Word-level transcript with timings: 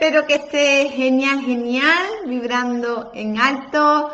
espero 0.00 0.26
que 0.26 0.36
esté 0.36 0.88
genial, 0.88 1.42
genial, 1.42 2.24
vibrando 2.24 3.10
en 3.14 3.38
alto, 3.38 4.08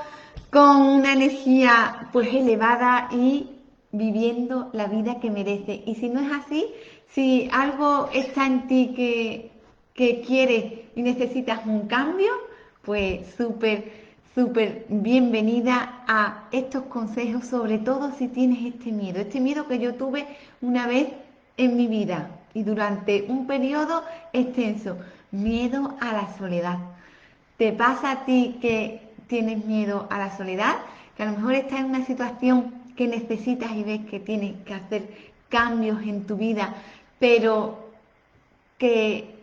con 0.51 0.83
una 0.83 1.13
energía 1.13 2.09
pues 2.13 2.27
elevada 2.35 3.07
y 3.13 3.51
viviendo 3.93 4.69
la 4.73 4.89
vida 4.89 5.21
que 5.21 5.31
merece. 5.31 5.85
Y 5.87 5.95
si 5.95 6.09
no 6.09 6.19
es 6.19 6.33
así, 6.33 6.67
si 7.15 7.49
algo 7.53 8.11
está 8.13 8.47
en 8.47 8.67
ti 8.67 8.95
que, 8.97 9.53
que 9.95 10.23
quieres 10.23 10.65
y 10.97 11.03
necesitas 11.03 11.65
un 11.67 11.87
cambio, 11.87 12.33
pues 12.83 13.21
súper, 13.37 13.85
súper 14.35 14.87
bienvenida 14.89 16.03
a 16.09 16.49
estos 16.51 16.83
consejos, 16.87 17.47
sobre 17.47 17.79
todo 17.79 18.11
si 18.19 18.27
tienes 18.27 18.75
este 18.75 18.91
miedo, 18.91 19.21
este 19.21 19.39
miedo 19.39 19.69
que 19.69 19.79
yo 19.79 19.95
tuve 19.95 20.27
una 20.61 20.89
vez 20.89 21.07
en 21.57 21.77
mi 21.77 21.87
vida 21.87 22.29
y 22.55 22.65
durante 22.65 23.25
un 23.29 23.47
periodo 23.47 24.03
extenso, 24.33 24.97
miedo 25.37 25.97
a 26.01 26.13
la 26.13 26.37
soledad. 26.37 26.79
¿Te 27.57 27.73
pasa 27.73 28.11
a 28.11 28.25
ti 28.25 28.59
que 28.61 29.01
tienes 29.29 29.65
miedo 29.65 30.07
a 30.11 30.19
la 30.19 30.37
soledad? 30.37 30.77
Que 31.17 31.23
a 31.23 31.27
lo 31.27 31.37
mejor 31.37 31.55
estás 31.55 31.81
en 31.81 31.87
una 31.87 32.05
situación 32.05 32.75
que 32.97 33.07
necesitas 33.07 33.73
y 33.73 33.85
ves 33.85 34.01
que 34.11 34.21
tienes 34.21 34.55
que 34.65 34.75
hacer 34.75 35.09
cambios 35.49 36.03
en 36.03 36.27
tu 36.27 36.37
vida, 36.37 36.75
pero 37.19 37.91
que 38.79 39.37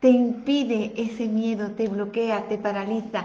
te 0.00 0.08
impide 0.08 0.92
ese 0.96 1.26
miedo, 1.26 1.72
te 1.72 1.88
bloquea, 1.88 2.46
te 2.48 2.58
paraliza 2.58 3.24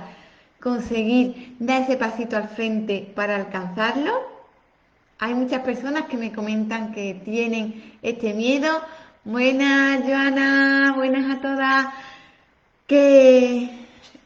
conseguir 0.60 1.56
dar 1.60 1.84
ese 1.84 1.98
pasito 1.98 2.38
al 2.38 2.48
frente 2.48 3.12
para 3.16 3.36
alcanzarlo. 3.36 4.14
Hay 5.20 5.36
muchas 5.36 5.62
personas 5.62 6.04
que 6.06 6.18
me 6.18 6.32
comentan 6.32 6.94
que 6.94 7.22
tienen 7.26 7.98
este 8.02 8.34
miedo. 8.34 8.70
Buenas, 9.26 10.02
Joana, 10.04 10.92
buenas 10.98 11.38
a 11.38 11.40
todas. 11.40 11.88
Que 12.86 13.70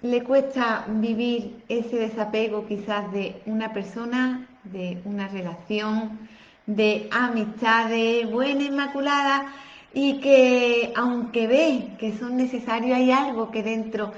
le 0.02 0.24
cuesta 0.24 0.86
vivir 0.88 1.64
ese 1.70 1.98
desapego 1.98 2.66
quizás 2.66 3.12
de 3.12 3.40
una 3.46 3.74
persona, 3.74 4.48
de 4.64 5.00
una 5.06 5.28
relación, 5.28 6.18
de 6.66 7.10
amistades, 7.12 8.28
buena 8.32 8.64
inmaculada, 8.64 9.54
y 9.94 10.20
que 10.20 10.92
aunque 10.96 11.46
ve 11.46 11.92
que 12.00 12.18
son 12.18 12.36
necesarios, 12.36 12.98
hay 12.98 13.12
algo 13.12 13.52
que 13.52 13.62
dentro 13.62 14.14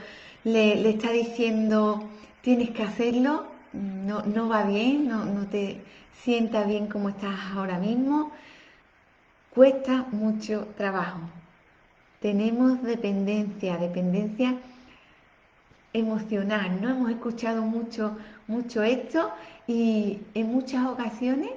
le, 0.46 0.90
está 0.90 1.12
diciendo 1.12 2.06
tienes 2.42 2.70
que 2.70 2.84
hacerlo, 2.84 3.48
no, 3.74 4.22
no 4.22 4.48
va 4.48 4.64
bien, 4.64 5.10
no, 5.10 5.26
no 5.26 5.46
te 5.48 5.82
sienta 6.24 6.64
bien 6.64 6.88
como 6.88 7.10
estás 7.10 7.38
ahora 7.54 7.80
mismo, 7.80 8.32
cuesta 9.54 10.06
mucho 10.12 10.68
trabajo. 10.78 11.20
Tenemos 12.22 12.82
dependencia, 12.84 13.78
dependencia 13.78 14.56
emocional, 15.94 16.82
¿no? 16.82 16.90
Hemos 16.90 17.12
escuchado 17.12 17.62
mucho, 17.62 18.18
mucho 18.48 18.84
esto 18.84 19.32
y 19.68 20.20
en 20.34 20.52
muchas 20.52 20.86
ocasiones 20.88 21.52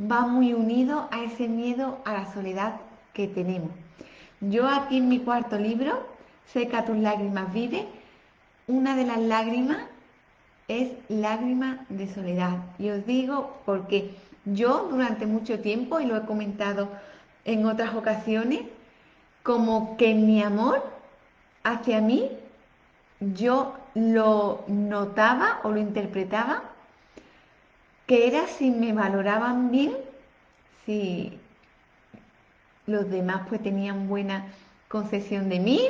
va 0.00 0.26
muy 0.26 0.54
unido 0.54 1.08
a 1.10 1.22
ese 1.22 1.48
miedo 1.48 1.98
a 2.04 2.12
la 2.12 2.32
soledad 2.32 2.80
que 3.12 3.28
tenemos. 3.28 3.70
Yo 4.40 4.68
aquí 4.68 4.98
en 4.98 5.08
mi 5.08 5.20
cuarto 5.20 5.58
libro, 5.58 6.06
Seca 6.52 6.84
tus 6.84 6.96
lágrimas, 6.96 7.52
vive, 7.52 7.86
una 8.66 8.96
de 8.96 9.04
las 9.04 9.18
lágrimas 9.18 9.78
es 10.68 10.92
lágrima 11.08 11.84
de 11.88 12.12
soledad. 12.12 12.58
Y 12.78 12.90
os 12.90 13.06
digo 13.06 13.60
porque 13.64 14.14
yo 14.44 14.88
durante 14.90 15.26
mucho 15.26 15.60
tiempo, 15.60 16.00
y 16.00 16.06
lo 16.06 16.16
he 16.16 16.22
comentado 16.22 16.88
en 17.44 17.66
otras 17.66 17.94
ocasiones, 17.94 18.60
como 19.42 19.96
que 19.96 20.14
mi 20.14 20.42
amor 20.42 20.82
hacia 21.64 22.00
mí, 22.00 22.30
yo 23.20 23.76
lo 23.94 24.64
notaba 24.66 25.60
o 25.62 25.70
lo 25.70 25.78
interpretaba, 25.78 26.62
que 28.06 28.26
era 28.26 28.46
si 28.46 28.70
me 28.70 28.92
valoraban 28.92 29.70
bien, 29.70 29.92
si 30.84 31.38
los 32.86 33.08
demás 33.10 33.42
pues 33.48 33.62
tenían 33.62 34.08
buena 34.08 34.46
concesión 34.88 35.48
de 35.48 35.60
mí, 35.60 35.80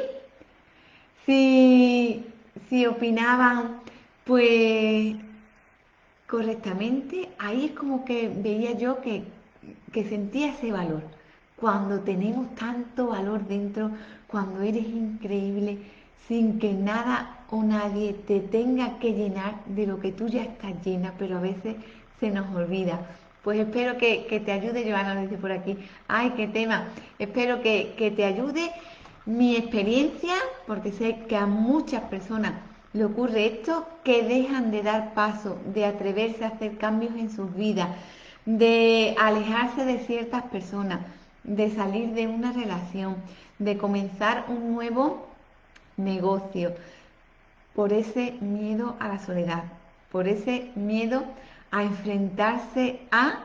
si, 1.25 2.27
si 2.69 2.87
opinaban 2.87 3.81
pues 4.25 5.17
correctamente, 6.33 7.29
ahí 7.39 7.67
es 7.67 7.73
como 7.73 8.07
que 8.07 8.31
veía 8.35 8.73
yo 8.73 9.03
que, 9.03 9.23
que 9.93 10.09
sentía 10.09 10.55
ese 10.55 10.73
valor. 10.73 11.03
Cuando 11.57 12.01
tenemos 12.01 12.55
tanto 12.55 13.09
valor 13.09 13.47
dentro, 13.47 13.91
cuando 14.29 14.63
eres 14.63 14.87
increíble, 14.87 15.77
sin 16.27 16.59
que 16.59 16.73
nada 16.73 17.45
o 17.51 17.63
nadie 17.63 18.15
te 18.15 18.41
tenga 18.41 18.99
que 18.99 19.13
llenar 19.13 19.63
de 19.67 19.87
lo 19.87 20.01
que 20.01 20.11
tú 20.11 20.27
ya 20.27 20.45
estás 20.45 20.73
llena, 20.83 21.13
pero 21.19 21.37
a 21.37 21.41
veces 21.43 21.77
se 22.19 22.31
nos 22.31 22.49
olvida. 22.57 22.99
Pues 23.45 23.59
espero 23.61 23.99
que, 23.99 24.43
te 24.43 24.53
ayude, 24.53 24.91
Joana 24.91 25.21
dice 25.21 25.37
por 25.37 25.53
aquí, 25.53 25.77
ay, 26.09 26.31
qué 26.31 26.49
tema, 26.49 26.89
espero 27.19 27.61
que, 27.61 27.93
que 27.99 28.11
te 28.11 28.25
ayude 28.25 28.71
mi 29.27 29.55
experiencia, 29.55 30.37
porque 30.67 30.93
sé 30.93 31.27
que 31.29 31.37
a 31.37 31.45
muchas 31.45 32.01
personas 32.05 32.55
le 32.93 33.05
ocurre 33.05 33.47
esto, 33.47 33.87
que 34.05 34.23
dejan 34.23 34.71
de 34.71 34.83
dar 34.83 35.15
paso, 35.15 35.59
de 35.73 35.87
atreverse 35.87 36.45
a 36.45 36.49
hacer 36.49 36.77
cambios 36.77 37.15
en 37.15 37.31
sus 37.31 37.55
vidas, 37.55 37.89
de 38.45 39.15
alejarse 39.19 39.85
de 39.85 39.99
ciertas 40.01 40.43
personas, 40.45 41.01
de 41.45 41.71
salir 41.71 42.11
de 42.11 42.27
una 42.27 42.53
relación, 42.53 43.17
de 43.59 43.79
comenzar 43.79 44.45
un 44.49 44.75
nuevo 44.75 45.27
negocio, 45.97 46.75
por 47.75 47.93
ese 47.93 48.33
miedo 48.41 48.97
a 49.01 49.09
la 49.09 49.19
soledad, 49.19 49.65
por 50.11 50.29
ese 50.29 50.71
miedo 50.75 51.25
a 51.71 51.83
enfrentarse 51.83 53.01
a 53.11 53.41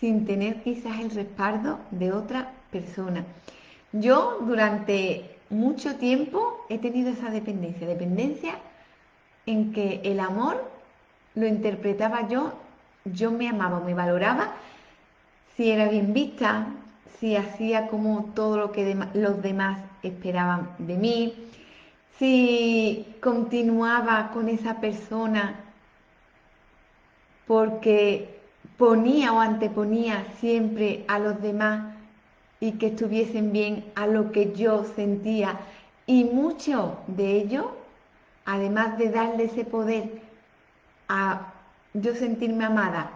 sin 0.00 0.26
tener 0.26 0.62
quizás 0.62 0.98
el 1.00 1.10
respaldo 1.10 1.78
de 1.90 2.12
otra 2.12 2.52
persona. 2.70 3.24
Yo 3.92 4.38
durante 4.42 5.35
mucho 5.50 5.96
tiempo 5.96 6.64
he 6.68 6.78
tenido 6.78 7.10
esa 7.10 7.30
dependencia, 7.30 7.86
dependencia 7.86 8.54
en 9.46 9.72
que 9.72 10.00
el 10.04 10.20
amor 10.20 10.70
lo 11.34 11.46
interpretaba 11.46 12.28
yo, 12.28 12.52
yo 13.04 13.30
me 13.30 13.48
amaba, 13.48 13.80
me 13.80 13.94
valoraba, 13.94 14.54
si 15.56 15.70
era 15.70 15.88
bien 15.88 16.12
vista, 16.12 16.66
si 17.18 17.36
hacía 17.36 17.88
como 17.88 18.32
todo 18.34 18.56
lo 18.58 18.72
que 18.72 18.96
los 19.14 19.42
demás 19.42 19.78
esperaban 20.02 20.70
de 20.78 20.96
mí, 20.96 21.34
si 22.18 23.06
continuaba 23.20 24.30
con 24.32 24.48
esa 24.48 24.80
persona 24.80 25.60
porque 27.46 28.40
ponía 28.76 29.32
o 29.32 29.40
anteponía 29.40 30.24
siempre 30.40 31.04
a 31.08 31.18
los 31.18 31.40
demás 31.40 31.95
y 32.60 32.72
que 32.72 32.88
estuviesen 32.88 33.52
bien 33.52 33.84
a 33.94 34.06
lo 34.06 34.32
que 34.32 34.52
yo 34.54 34.84
sentía. 34.96 35.58
Y 36.06 36.24
mucho 36.24 36.98
de 37.06 37.32
ello, 37.32 37.76
además 38.44 38.98
de 38.98 39.10
darle 39.10 39.44
ese 39.44 39.64
poder 39.64 40.22
a 41.08 41.52
yo 41.94 42.14
sentirme 42.14 42.64
amada, 42.64 43.10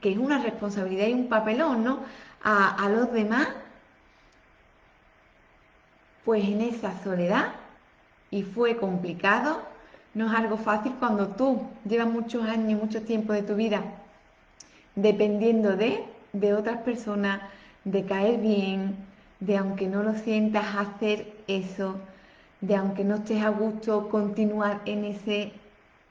que 0.00 0.12
es 0.12 0.18
una 0.18 0.42
responsabilidad 0.42 1.06
y 1.06 1.12
un 1.12 1.28
papelón, 1.28 1.84
¿no? 1.84 2.00
A, 2.42 2.84
a 2.84 2.88
los 2.88 3.12
demás, 3.12 3.48
pues 6.24 6.44
en 6.44 6.60
esa 6.60 7.02
soledad, 7.02 7.52
y 8.30 8.42
fue 8.42 8.76
complicado, 8.76 9.62
no 10.14 10.26
es 10.26 10.38
algo 10.38 10.56
fácil 10.56 10.92
cuando 10.98 11.28
tú 11.28 11.66
llevas 11.84 12.08
muchos 12.08 12.44
años, 12.48 12.80
mucho 12.80 13.02
tiempo 13.02 13.32
de 13.32 13.42
tu 13.42 13.54
vida 13.54 13.82
dependiendo 14.94 15.76
de, 15.76 16.04
de 16.32 16.54
otras 16.54 16.78
personas, 16.82 17.40
de 17.84 18.04
caer 18.04 18.38
bien, 18.40 18.96
de 19.40 19.56
aunque 19.56 19.88
no 19.88 20.02
lo 20.02 20.14
sientas 20.14 20.64
hacer 20.76 21.32
eso, 21.48 21.96
de 22.60 22.76
aunque 22.76 23.04
no 23.04 23.16
estés 23.16 23.42
a 23.42 23.48
gusto 23.48 24.08
continuar 24.08 24.80
en 24.84 25.04
ese 25.04 25.52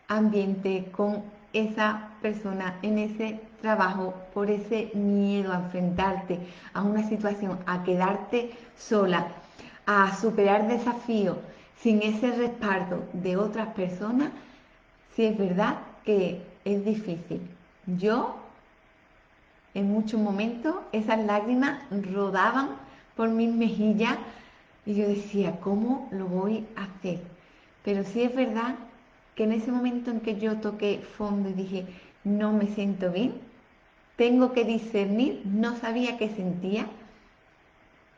ambiente 0.07 0.89
con 0.91 1.23
esa 1.53 2.09
persona, 2.21 2.77
en 2.81 2.97
ese 2.97 3.39
trabajo, 3.61 4.13
por 4.33 4.49
ese 4.49 4.91
miedo 4.93 5.53
a 5.53 5.59
enfrentarte 5.59 6.39
a 6.73 6.81
una 6.81 7.07
situación, 7.07 7.59
a 7.65 7.83
quedarte 7.83 8.51
sola, 8.77 9.27
a 9.85 10.13
superar 10.15 10.67
desafíos 10.67 11.37
sin 11.79 12.01
ese 12.01 12.31
respaldo 12.31 13.03
de 13.13 13.37
otras 13.37 13.69
personas, 13.69 14.29
sí 15.15 15.25
es 15.25 15.37
verdad 15.37 15.77
que 16.05 16.41
es 16.65 16.85
difícil. 16.85 17.41
Yo 17.97 18.35
en 19.73 19.91
muchos 19.91 20.19
momentos 20.19 20.75
esas 20.91 21.19
lágrimas 21.25 21.79
rodaban 22.13 22.69
por 23.15 23.29
mis 23.29 23.53
mejillas 23.53 24.17
y 24.85 24.95
yo 24.95 25.07
decía, 25.07 25.59
¿cómo 25.59 26.09
lo 26.11 26.25
voy 26.25 26.65
a 26.75 26.83
hacer? 26.83 27.19
Pero 27.83 28.03
sí 28.03 28.23
es 28.23 28.35
verdad 28.35 28.75
que 29.35 29.43
en 29.43 29.53
ese 29.53 29.71
momento 29.71 30.11
en 30.11 30.21
que 30.21 30.39
yo 30.39 30.57
toqué 30.57 31.01
fondo 31.17 31.49
y 31.49 31.53
dije, 31.53 31.85
no 32.23 32.51
me 32.53 32.67
siento 32.67 33.11
bien, 33.11 33.33
tengo 34.15 34.53
que 34.53 34.65
discernir, 34.65 35.41
no 35.45 35.75
sabía 35.77 36.17
qué 36.17 36.29
sentía. 36.29 36.85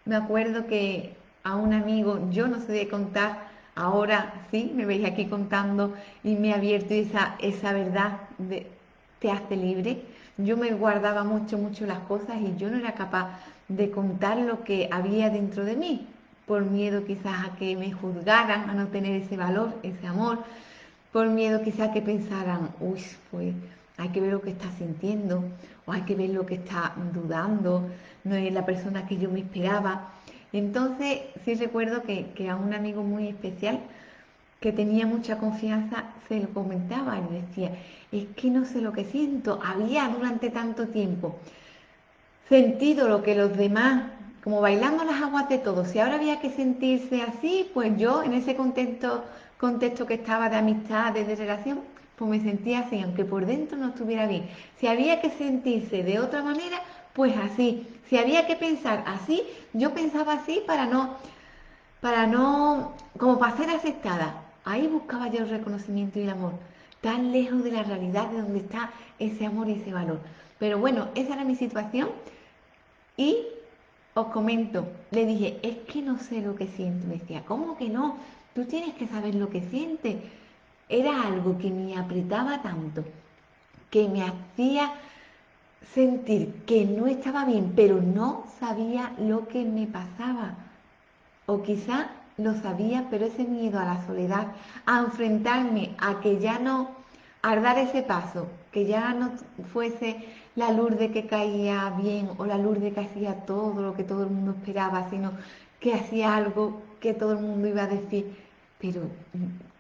Me 0.06 0.16
acuerdo 0.16 0.68
que 0.68 1.16
a 1.44 1.56
un 1.56 1.74
amigo, 1.74 2.30
yo 2.32 2.48
no 2.48 2.60
sé 2.60 2.72
de 2.74 2.88
contar, 2.90 3.48
ahora 3.76 4.46
sí, 4.52 4.72
me 4.76 4.86
veis 4.86 5.06
aquí 5.06 5.26
contando 5.28 5.94
y 6.24 6.36
me 6.36 6.50
he 6.50 6.54
abierto 6.54 6.94
esa, 6.94 7.36
esa 7.40 7.74
verdad 7.74 8.22
de, 8.38 8.68
te 9.20 9.32
hace 9.32 9.56
libre. 9.56 10.02
Yo 10.38 10.58
me 10.58 10.72
guardaba 10.72 11.24
mucho, 11.24 11.58
mucho 11.58 11.86
las 11.86 12.00
cosas 12.00 12.38
y 12.42 12.56
yo 12.58 12.70
no 12.70 12.78
era 12.78 12.94
capaz 12.94 13.40
de 13.68 13.92
contar 13.92 14.38
lo 14.38 14.64
que 14.64 14.90
había 14.92 15.30
dentro 15.30 15.64
de 15.64 15.76
mí, 15.76 16.08
por 16.48 16.66
miedo 16.66 17.06
quizás 17.06 17.48
a 17.48 17.56
que 17.56 17.76
me 17.76 17.92
juzgaran, 17.92 18.70
a 18.70 18.74
no 18.74 18.88
tener 18.88 19.22
ese 19.22 19.38
valor, 19.38 19.78
ese 19.84 20.08
amor, 20.08 20.40
por 21.12 21.28
miedo 21.28 21.62
quizás 21.62 21.90
a 21.90 21.94
que 21.94 22.02
pensaran, 22.02 22.70
uy, 22.80 23.00
pues 23.30 23.54
hay 23.98 24.10
que 24.10 24.22
ver 24.22 24.32
lo 24.32 24.42
que 24.42 24.50
está 24.50 24.72
sintiendo, 24.78 25.44
o 25.86 25.92
hay 25.92 26.02
que 26.02 26.16
ver 26.16 26.32
lo 26.32 26.46
que 26.46 26.56
está 26.56 26.94
dudando, 27.14 27.88
no 28.24 28.36
es 28.36 28.52
la 28.52 28.66
persona 28.66 29.06
que 29.06 29.18
yo 29.18 29.30
me 29.30 29.42
esperaba. 29.42 30.10
Entonces, 30.52 31.22
sí 31.46 31.56
recuerdo 31.56 32.04
que, 32.04 32.50
a 32.50 32.56
un 32.56 32.74
amigo 32.74 33.04
muy 33.04 33.28
especial 33.28 33.80
que 34.60 34.72
tenía 34.72 35.06
mucha 35.06 35.38
confianza 35.38 36.06
lo 36.40 36.50
comentaba 36.50 37.18
y 37.18 37.36
decía, 37.42 37.72
es 38.12 38.28
que 38.36 38.50
no 38.50 38.66
sé 38.66 38.82
lo 38.82 38.94
que 38.94 39.06
siento, 39.06 39.60
había 39.64 40.08
durante 40.10 40.50
tanto 40.50 40.88
tiempo 40.88 41.40
sentido 42.50 43.08
lo 43.08 43.24
que 43.24 43.36
los 43.36 43.56
demás, 43.58 44.12
como 44.44 44.62
bailando 44.62 45.04
las 45.04 45.22
aguas 45.22 45.50
de 45.50 45.58
todos, 45.58 45.88
si 45.88 46.00
ahora 46.00 46.16
había 46.16 46.40
que 46.40 46.52
sentirse 46.52 47.22
así, 47.22 47.70
pues 47.74 47.98
yo 47.98 48.24
en 48.24 48.34
ese 48.34 48.56
contexto, 48.56 49.24
contexto 49.58 50.06
que 50.06 50.16
estaba 50.16 50.50
de 50.50 50.58
amistad, 50.58 51.14
de 51.14 51.36
relación, 51.36 51.80
pues 52.16 52.30
me 52.30 52.42
sentía 52.42 52.80
así, 52.82 53.02
aunque 53.02 53.26
por 53.26 53.46
dentro 53.46 53.78
no 53.78 53.90
estuviera 53.90 54.28
bien. 54.28 54.50
Si 54.80 54.88
había 54.88 55.20
que 55.22 55.32
sentirse 55.32 56.04
de 56.04 56.20
otra 56.20 56.44
manera, 56.44 56.80
pues 57.14 57.36
así. 57.38 57.88
Si 58.08 58.18
había 58.18 58.46
que 58.46 58.56
pensar 58.56 59.04
así, 59.08 59.42
yo 59.74 59.94
pensaba 59.94 60.34
así 60.34 60.62
para 60.68 60.86
no, 60.86 61.16
para 62.02 62.28
no, 62.28 62.94
como 63.18 63.40
para 63.40 63.58
ser 63.58 63.70
aceptada. 63.72 64.43
Ahí 64.66 64.88
buscaba 64.88 65.30
yo 65.30 65.40
el 65.40 65.50
reconocimiento 65.50 66.20
y 66.20 66.24
el 66.24 66.30
amor, 66.30 66.54
tan 67.02 67.32
lejos 67.32 67.64
de 67.64 67.72
la 67.72 67.84
realidad 67.84 68.30
de 68.30 68.42
donde 68.42 68.60
está 68.60 68.92
ese 69.20 69.46
amor 69.46 69.68
y 69.70 69.74
ese 69.74 69.92
valor. 69.92 70.20
Pero 70.60 70.80
bueno, 70.80 71.10
esa 71.16 71.34
era 71.34 71.44
mi 71.44 71.56
situación 71.56 72.10
y 73.18 73.38
os 74.14 74.28
comento, 74.28 74.88
le 75.12 75.26
dije, 75.26 75.60
es 75.64 75.78
que 75.92 76.02
no 76.02 76.18
sé 76.20 76.42
lo 76.42 76.56
que 76.56 76.68
siento. 76.68 77.08
Me 77.08 77.16
decía, 77.16 77.44
¿cómo 77.46 77.78
que 77.78 77.90
no? 77.90 78.18
Tú 78.54 78.66
tienes 78.66 78.94
que 78.96 79.08
saber 79.08 79.36
lo 79.36 79.50
que 79.50 79.62
sientes 79.62 80.18
era 80.88 81.24
algo 81.24 81.58
que 81.58 81.70
me 81.70 81.98
apretaba 81.98 82.62
tanto, 82.62 83.04
que 83.90 84.08
me 84.08 84.24
hacía 84.24 84.94
sentir 85.94 86.54
que 86.66 86.86
no 86.86 87.08
estaba 87.08 87.46
bien, 87.46 87.74
pero 87.76 88.02
no 88.02 88.46
sabía 88.60 89.12
lo 89.20 89.48
que 89.48 89.66
me 89.66 89.88
pasaba. 89.88 90.56
O 91.46 91.64
quizá 91.64 92.10
lo 92.44 92.56
sabía, 92.62 93.08
pero 93.10 93.26
ese 93.26 93.44
miedo 93.44 93.80
a 93.80 93.86
la 93.86 94.06
soledad, 94.06 94.48
a 94.86 95.00
enfrentarme 95.00 95.96
a 96.00 96.20
que 96.20 96.40
ya 96.40 96.60
no, 96.60 96.90
a 97.42 97.56
dar 97.56 97.78
ese 97.78 98.04
paso, 98.04 98.48
que 98.72 98.86
ya 98.86 99.14
no 99.14 99.32
fuese 99.72 100.26
la 100.56 100.72
de 100.74 101.12
que 101.12 101.28
caía 101.28 101.90
bien 102.02 102.30
o 102.38 102.46
la 102.46 102.58
de 102.58 102.92
que 102.92 103.00
hacía 103.02 103.46
todo 103.46 103.82
lo 103.82 103.96
que 103.96 104.04
todo 104.04 104.24
el 104.24 104.30
mundo 104.30 104.52
esperaba, 104.52 105.10
sino 105.10 105.32
que 105.80 105.94
hacía 105.94 106.36
algo 106.36 106.82
que 107.00 107.14
todo 107.14 107.34
el 107.34 107.40
mundo 107.40 107.68
iba 107.68 107.84
a 107.84 107.88
decir, 107.88 108.36
pero 108.80 109.02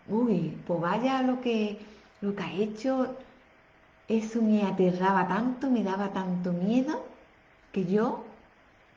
uy, 0.09 0.57
pues 0.67 0.81
vaya 0.81 1.21
lo 1.21 1.41
que, 1.41 1.79
lo 2.21 2.35
que 2.35 2.43
ha 2.43 2.53
hecho, 2.53 3.15
eso 4.07 4.41
me 4.41 4.63
aterraba 4.63 5.27
tanto, 5.27 5.69
me 5.69 5.83
daba 5.83 6.09
tanto 6.09 6.51
miedo, 6.51 7.05
que 7.71 7.85
yo 7.85 8.23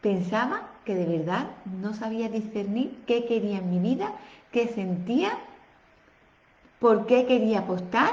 pensaba 0.00 0.75
que 0.86 0.94
de 0.94 1.18
verdad 1.18 1.48
no 1.82 1.92
sabía 1.92 2.28
discernir 2.28 3.02
qué 3.06 3.26
quería 3.26 3.58
en 3.58 3.70
mi 3.70 3.80
vida, 3.80 4.12
qué 4.52 4.68
sentía, 4.68 5.32
por 6.78 7.06
qué 7.06 7.26
quería 7.26 7.60
apostar, 7.60 8.12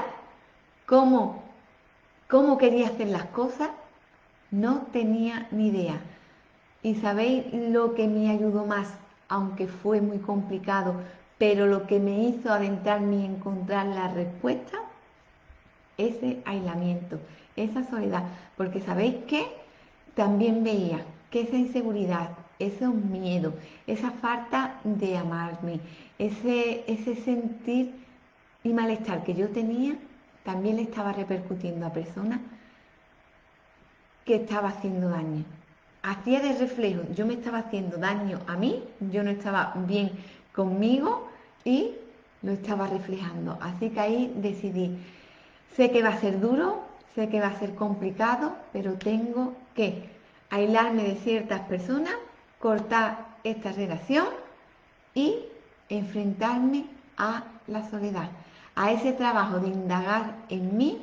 cómo, 0.84 1.42
cómo 2.28 2.58
quería 2.58 2.88
hacer 2.88 3.08
las 3.08 3.24
cosas, 3.26 3.70
no 4.50 4.82
tenía 4.92 5.46
ni 5.52 5.68
idea. 5.68 6.00
Y 6.82 6.96
sabéis 6.96 7.44
lo 7.52 7.94
que 7.94 8.08
me 8.08 8.28
ayudó 8.28 8.66
más, 8.66 8.92
aunque 9.28 9.68
fue 9.68 10.00
muy 10.00 10.18
complicado, 10.18 10.96
pero 11.38 11.66
lo 11.66 11.86
que 11.86 12.00
me 12.00 12.24
hizo 12.24 12.52
adentrarme 12.52 13.16
y 13.16 13.24
encontrar 13.24 13.86
la 13.86 14.08
respuesta, 14.08 14.78
ese 15.96 16.42
aislamiento, 16.44 17.20
esa 17.54 17.84
soledad, 17.88 18.24
porque 18.56 18.80
sabéis 18.80 19.14
que 19.26 19.46
también 20.14 20.64
veía 20.64 21.04
que 21.30 21.42
esa 21.42 21.56
inseguridad, 21.56 22.30
ese 22.58 22.86
miedo, 22.86 23.54
esa 23.86 24.10
falta 24.10 24.80
de 24.84 25.16
amarme, 25.16 25.80
ese, 26.18 26.84
ese 26.86 27.16
sentir 27.16 27.94
y 28.62 28.72
malestar 28.72 29.24
que 29.24 29.34
yo 29.34 29.48
tenía, 29.48 29.96
también 30.44 30.76
le 30.76 30.82
estaba 30.82 31.12
repercutiendo 31.12 31.86
a 31.86 31.92
personas 31.92 32.40
que 34.24 34.36
estaba 34.36 34.68
haciendo 34.68 35.08
daño. 35.08 35.44
Hacía 36.02 36.40
de 36.40 36.58
reflejo, 36.58 37.02
yo 37.14 37.26
me 37.26 37.34
estaba 37.34 37.58
haciendo 37.58 37.96
daño 37.96 38.40
a 38.46 38.56
mí, 38.56 38.82
yo 39.10 39.22
no 39.22 39.30
estaba 39.30 39.72
bien 39.86 40.10
conmigo 40.54 41.28
y 41.64 41.92
lo 42.42 42.52
estaba 42.52 42.86
reflejando. 42.86 43.58
Así 43.60 43.90
que 43.90 44.00
ahí 44.00 44.32
decidí, 44.36 44.98
sé 45.74 45.90
que 45.90 46.02
va 46.02 46.10
a 46.10 46.20
ser 46.20 46.40
duro, 46.40 46.84
sé 47.14 47.28
que 47.28 47.40
va 47.40 47.48
a 47.48 47.58
ser 47.58 47.74
complicado, 47.74 48.54
pero 48.72 48.94
tengo 48.94 49.54
que 49.74 50.10
aislarme 50.50 51.04
de 51.04 51.16
ciertas 51.16 51.60
personas, 51.62 52.14
cortar 52.64 53.26
esta 53.44 53.72
relación 53.72 54.24
y 55.12 55.36
enfrentarme 55.90 56.86
a 57.18 57.44
la 57.66 57.90
soledad, 57.90 58.30
a 58.74 58.90
ese 58.90 59.12
trabajo 59.12 59.58
de 59.58 59.68
indagar 59.68 60.34
en 60.48 60.74
mí 60.78 61.02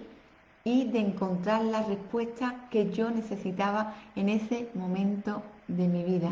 y 0.64 0.86
de 0.86 1.02
encontrar 1.02 1.62
la 1.62 1.84
respuesta 1.84 2.56
que 2.72 2.90
yo 2.90 3.12
necesitaba 3.12 3.94
en 4.16 4.30
ese 4.30 4.72
momento 4.74 5.44
de 5.68 5.88
mi 5.88 6.04
vida. 6.04 6.32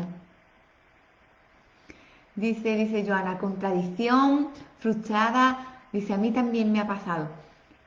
Dice, 2.34 2.74
dice 2.74 3.06
Joana, 3.06 3.38
contradicción, 3.38 4.48
frustrada. 4.80 5.78
Dice, 5.92 6.12
a 6.12 6.16
mí 6.16 6.32
también 6.32 6.72
me 6.72 6.80
ha 6.80 6.88
pasado. 6.88 7.28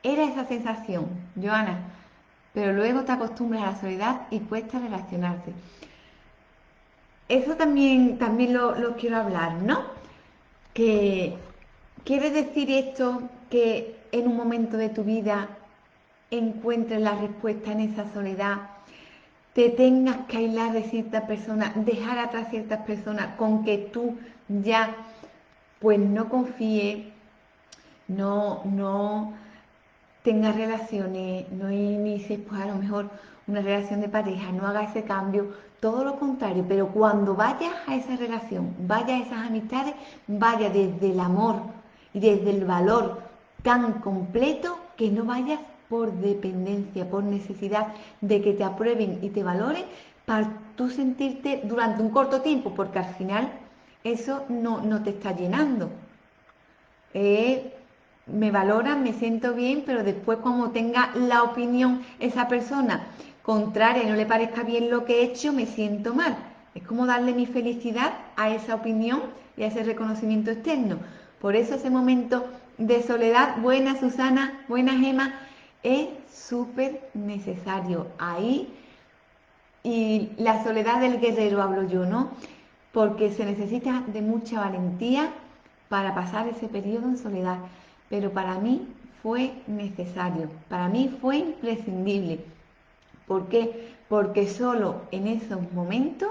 Era 0.02 0.24
esa 0.24 0.46
sensación, 0.46 1.08
Joana, 1.38 1.76
pero 2.54 2.72
luego 2.72 3.02
te 3.02 3.12
acostumbras 3.12 3.62
a 3.62 3.72
la 3.72 3.80
soledad 3.80 4.20
y 4.30 4.40
cuesta 4.40 4.78
relacionarse. 4.78 5.52
Eso 7.28 7.54
también, 7.56 8.18
también 8.18 8.52
lo, 8.52 8.96
quiero 8.96 9.16
hablar, 9.16 9.54
¿no? 9.62 9.82
Que 10.74 11.34
quiere 12.04 12.30
decir 12.30 12.70
esto 12.70 13.22
que 13.50 13.96
en 14.12 14.28
un 14.28 14.36
momento 14.36 14.76
de 14.76 14.90
tu 14.90 15.04
vida 15.04 15.48
encuentres 16.30 17.00
la 17.00 17.14
respuesta 17.14 17.72
en 17.72 17.80
esa 17.80 18.12
soledad 18.12 18.70
te 19.54 19.70
tengas 19.70 20.26
que 20.26 20.38
aislar 20.38 20.72
de 20.72 20.82
ciertas 20.82 21.22
personas, 21.24 21.72
dejar 21.86 22.18
atrás 22.18 22.48
ciertas 22.50 22.84
personas, 22.84 23.36
con 23.36 23.64
que 23.64 23.78
tú 23.78 24.18
ya 24.48 24.96
pues 25.78 25.98
no 25.98 26.28
confíes, 26.28 27.06
no, 28.08 28.62
no 28.64 29.32
tengas 30.24 30.56
relaciones, 30.56 31.50
no 31.52 31.70
inicies 31.70 32.40
pues 32.48 32.60
a 32.60 32.66
lo 32.66 32.74
mejor 32.76 33.10
una 33.46 33.60
relación 33.60 34.00
de 34.00 34.08
pareja, 34.08 34.52
no 34.52 34.66
haga 34.66 34.84
ese 34.84 35.04
cambio, 35.04 35.52
todo 35.80 36.04
lo 36.04 36.18
contrario, 36.18 36.64
pero 36.66 36.88
cuando 36.88 37.34
vayas 37.34 37.74
a 37.86 37.94
esa 37.94 38.16
relación, 38.16 38.74
vayas 38.86 39.20
a 39.20 39.24
esas 39.26 39.46
amistades, 39.46 39.94
vaya 40.26 40.70
desde 40.70 41.10
el 41.10 41.20
amor 41.20 41.56
y 42.14 42.20
desde 42.20 42.50
el 42.50 42.64
valor 42.64 43.20
tan 43.62 43.94
completo 44.00 44.78
que 44.96 45.10
no 45.10 45.24
vayas 45.24 45.60
por 45.88 46.12
dependencia, 46.12 47.08
por 47.10 47.22
necesidad 47.22 47.88
de 48.20 48.40
que 48.40 48.54
te 48.54 48.64
aprueben 48.64 49.18
y 49.20 49.28
te 49.28 49.42
valoren 49.42 49.84
para 50.24 50.48
tú 50.76 50.88
sentirte 50.88 51.60
durante 51.64 52.02
un 52.02 52.10
corto 52.10 52.40
tiempo, 52.40 52.70
porque 52.74 53.00
al 53.00 53.14
final 53.16 53.52
eso 54.04 54.44
no, 54.48 54.80
no 54.80 55.02
te 55.02 55.10
está 55.10 55.32
llenando. 55.32 55.90
Eh, 57.12 57.74
me 58.26 58.50
valoran, 58.50 59.02
me 59.02 59.12
siento 59.12 59.52
bien, 59.52 59.82
pero 59.84 60.02
después 60.02 60.38
como 60.38 60.70
tenga 60.70 61.10
la 61.14 61.42
opinión 61.42 62.02
esa 62.18 62.48
persona 62.48 63.06
contraria 63.44 64.02
y 64.02 64.06
no 64.06 64.16
le 64.16 64.26
parezca 64.26 64.62
bien 64.62 64.90
lo 64.90 65.04
que 65.04 65.20
he 65.20 65.24
hecho, 65.24 65.52
me 65.52 65.66
siento 65.66 66.14
mal. 66.14 66.34
Es 66.74 66.82
como 66.82 67.06
darle 67.06 67.34
mi 67.34 67.46
felicidad 67.46 68.14
a 68.36 68.50
esa 68.50 68.74
opinión 68.74 69.22
y 69.56 69.62
a 69.62 69.66
ese 69.66 69.84
reconocimiento 69.84 70.50
externo. 70.50 70.96
Por 71.40 71.54
eso 71.54 71.74
ese 71.74 71.90
momento 71.90 72.46
de 72.78 73.02
soledad, 73.02 73.58
buena 73.60 74.00
Susana, 74.00 74.64
buena 74.66 74.98
Gema, 74.98 75.34
es 75.82 76.08
súper 76.32 77.10
necesario. 77.12 78.06
Ahí, 78.18 78.72
y 79.82 80.30
la 80.38 80.64
soledad 80.64 81.00
del 81.00 81.20
guerrero 81.20 81.62
hablo 81.62 81.86
yo, 81.86 82.06
¿no? 82.06 82.30
Porque 82.92 83.30
se 83.30 83.44
necesita 83.44 84.02
de 84.06 84.22
mucha 84.22 84.58
valentía 84.58 85.28
para 85.90 86.14
pasar 86.14 86.48
ese 86.48 86.66
periodo 86.68 87.08
en 87.08 87.18
soledad. 87.18 87.58
Pero 88.08 88.32
para 88.32 88.58
mí 88.58 88.88
fue 89.22 89.52
necesario, 89.66 90.48
para 90.70 90.88
mí 90.88 91.14
fue 91.20 91.36
imprescindible. 91.36 92.53
¿Por 93.26 93.48
qué? 93.48 93.94
Porque 94.08 94.48
solo 94.48 95.02
en 95.10 95.26
esos 95.26 95.72
momentos 95.72 96.28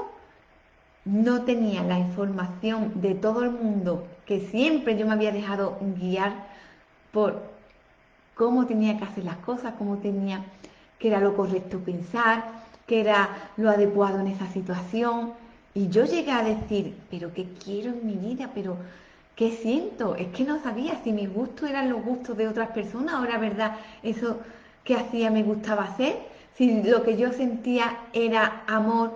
no 1.05 1.41
tenía 1.41 1.83
la 1.83 2.00
información 2.00 3.01
de 3.01 3.15
todo 3.15 3.43
el 3.43 3.51
mundo, 3.51 4.07
que 4.25 4.39
siempre 4.39 4.97
yo 4.97 5.05
me 5.05 5.13
había 5.13 5.31
dejado 5.31 5.77
guiar 6.00 6.33
por 7.12 7.41
cómo 8.35 8.65
tenía 8.65 8.97
que 8.97 9.03
hacer 9.03 9.25
las 9.25 9.38
cosas, 9.38 9.73
cómo 9.77 9.97
tenía, 9.97 10.43
que 11.00 11.09
era 11.09 11.19
lo 11.19 11.35
correcto 11.35 11.79
pensar, 11.79 12.43
que 12.88 13.01
era 13.01 13.51
lo 13.57 13.69
adecuado 13.69 14.19
en 14.19 14.27
esa 14.27 14.47
situación. 14.47 15.33
Y 15.73 15.89
yo 15.89 16.05
llegué 16.05 16.31
a 16.31 16.43
decir, 16.43 16.95
pero 17.09 17.33
¿qué 17.33 17.47
quiero 17.63 17.91
en 17.91 18.05
mi 18.05 18.13
vida? 18.13 18.51
Pero 18.53 18.77
¿qué 19.35 19.51
siento? 19.51 20.15
Es 20.15 20.27
que 20.29 20.43
no 20.43 20.62
sabía 20.62 21.01
si 21.03 21.12
mis 21.12 21.31
gustos 21.31 21.69
eran 21.69 21.89
los 21.89 22.03
gustos 22.03 22.38
de 22.38 22.47
otras 22.47 22.69
personas 22.69 23.15
o 23.15 23.25
era 23.25 23.38
verdad 23.38 23.77
eso 24.03 24.39
que 24.83 24.95
hacía 24.95 25.31
me 25.31 25.43
gustaba 25.43 25.83
hacer, 25.83 26.17
si 26.57 26.83
lo 26.83 27.03
que 27.03 27.17
yo 27.17 27.31
sentía 27.31 27.98
era 28.13 28.63
amor 28.67 29.12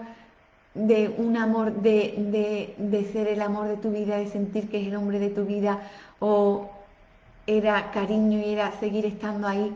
de 0.74 1.14
un 1.18 1.38
amor 1.38 1.74
de, 1.82 2.76
de, 2.78 3.06
ser 3.12 3.28
el 3.28 3.42
amor 3.42 3.68
de 3.68 3.78
tu 3.78 3.92
vida, 3.92 4.18
de 4.18 4.28
sentir 4.28 4.70
que 4.70 4.82
es 4.82 4.88
el 4.88 4.96
hombre 4.96 5.20
de 5.20 5.30
tu 5.30 5.46
vida, 5.46 5.80
o 6.20 6.70
era 7.48 7.92
cariño 7.92 8.40
y 8.40 8.54
era 8.54 8.72
seguir 8.80 9.06
estando 9.06 9.48
ahí 9.48 9.74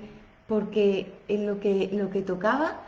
porque 0.48 1.12
es 1.28 1.40
lo 1.40 1.60
que, 1.60 1.90
lo 1.94 2.10
que 2.10 2.22
tocaba. 2.22 2.82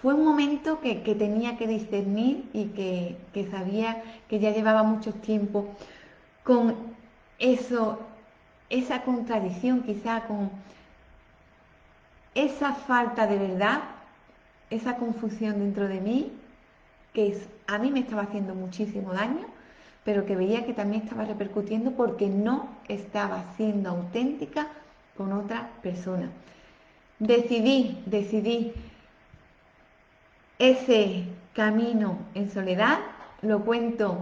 Fue 0.00 0.14
un 0.14 0.24
momento 0.24 0.80
que, 0.80 0.94
tenía 0.94 1.56
que 1.56 1.66
discernir 1.66 2.44
y 2.52 2.66
que, 2.66 3.16
que, 3.32 3.50
sabía 3.50 4.02
que 4.28 4.38
ya 4.38 4.50
llevaba 4.50 4.82
mucho 4.82 5.12
tiempo 5.12 5.66
con 6.44 6.76
eso, 7.38 7.98
esa 8.70 9.02
contradicción, 9.02 9.82
quizá 9.82 10.26
con 10.26 10.50
esa 12.34 12.74
falta 12.74 13.26
de 13.26 13.38
verdad, 13.38 13.80
esa 14.70 14.96
confusión 14.96 15.58
dentro 15.58 15.88
de 15.88 16.00
mí 16.00 16.32
que 17.12 17.38
a 17.66 17.78
mí 17.78 17.90
me 17.90 18.00
estaba 18.00 18.22
haciendo 18.22 18.54
muchísimo 18.54 19.12
daño, 19.12 19.46
pero 20.04 20.26
que 20.26 20.36
veía 20.36 20.66
que 20.66 20.74
también 20.74 21.02
estaba 21.02 21.24
repercutiendo 21.24 21.92
porque 21.92 22.28
no 22.28 22.68
estaba 22.88 23.44
siendo 23.56 23.90
auténtica 23.90 24.66
con 25.16 25.32
otra 25.32 25.70
persona. 25.82 26.30
Decidí, 27.18 28.02
decidí 28.06 28.72
ese 30.58 31.26
camino 31.54 32.18
en 32.34 32.50
soledad, 32.50 32.98
lo 33.42 33.64
cuento 33.64 34.18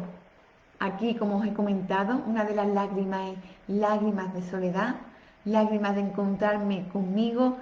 aquí 0.78 1.14
como 1.14 1.38
os 1.38 1.46
he 1.46 1.54
comentado, 1.54 2.20
una 2.26 2.44
de 2.44 2.54
las 2.54 2.66
lágrimas 2.66 3.30
es 3.30 3.38
lágrimas 3.68 4.34
de 4.34 4.42
soledad, 4.42 4.96
lágrimas 5.44 5.94
de 5.94 6.02
encontrarme 6.02 6.88
conmigo. 6.88 7.56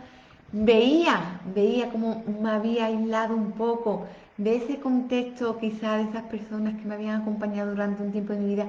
Veía, 0.52 1.40
veía 1.54 1.90
como 1.90 2.24
me 2.24 2.50
había 2.50 2.86
aislado 2.86 3.36
un 3.36 3.52
poco 3.52 4.06
de 4.36 4.56
ese 4.56 4.80
contexto, 4.80 5.58
quizá 5.58 5.98
de 5.98 6.04
esas 6.04 6.24
personas 6.24 6.74
que 6.80 6.86
me 6.86 6.94
habían 6.94 7.20
acompañado 7.20 7.70
durante 7.70 8.02
un 8.02 8.10
tiempo 8.10 8.32
de 8.32 8.40
mi 8.40 8.54
vida, 8.54 8.68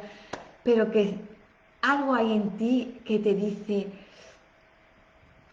pero 0.63 0.91
que 0.91 1.17
algo 1.81 2.13
hay 2.13 2.33
en 2.33 2.49
ti 2.57 2.99
que 3.03 3.17
te 3.19 3.33
dice, 3.33 3.87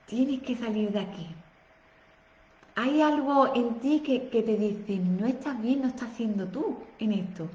tienes 0.07 0.43
que 0.43 0.57
salir 0.57 0.91
de 0.91 1.01
aquí. 1.01 1.27
Hay 2.75 3.01
algo 3.01 3.55
en 3.55 3.81
ti 3.81 4.01
que, 4.01 4.21
te 4.21 4.57
dice, 4.57 4.99
no 4.99 5.27
estás 5.27 5.61
bien, 5.61 5.83
no 5.83 5.89
estás 5.89 6.11
siendo 6.17 6.47
tú 6.47 6.77
en 6.99 7.13
esto. 7.13 7.49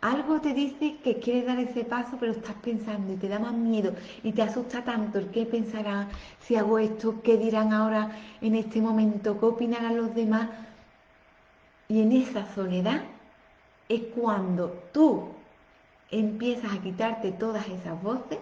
Algo 0.00 0.40
te 0.40 0.54
dice 0.54 0.98
que 1.02 1.18
quieres 1.18 1.46
dar 1.46 1.58
ese 1.58 1.84
paso, 1.84 2.16
pero 2.20 2.32
estás 2.32 2.54
pensando 2.62 3.12
y 3.12 3.16
te 3.16 3.28
da 3.28 3.38
más 3.40 3.52
miedo 3.52 3.94
y 4.22 4.32
te 4.32 4.42
asusta 4.42 4.84
tanto 4.84 5.18
el 5.18 5.28
qué 5.30 5.44
pensarán 5.44 6.08
si 6.40 6.54
hago 6.54 6.78
esto, 6.78 7.20
qué 7.22 7.36
dirán 7.36 7.72
ahora 7.72 8.10
en 8.40 8.54
este 8.54 8.80
momento, 8.80 9.38
qué 9.40 9.46
opinarán 9.46 9.96
los 9.96 10.14
demás. 10.14 10.48
Y 11.88 12.00
en 12.02 12.12
esa 12.12 12.46
soledad 12.54 13.02
es 13.88 14.02
cuando 14.14 14.68
tú 14.92 15.28
empiezas 16.10 16.72
a 16.72 16.82
quitarte 16.82 17.32
todas 17.32 17.66
esas 17.68 18.00
voces 18.02 18.38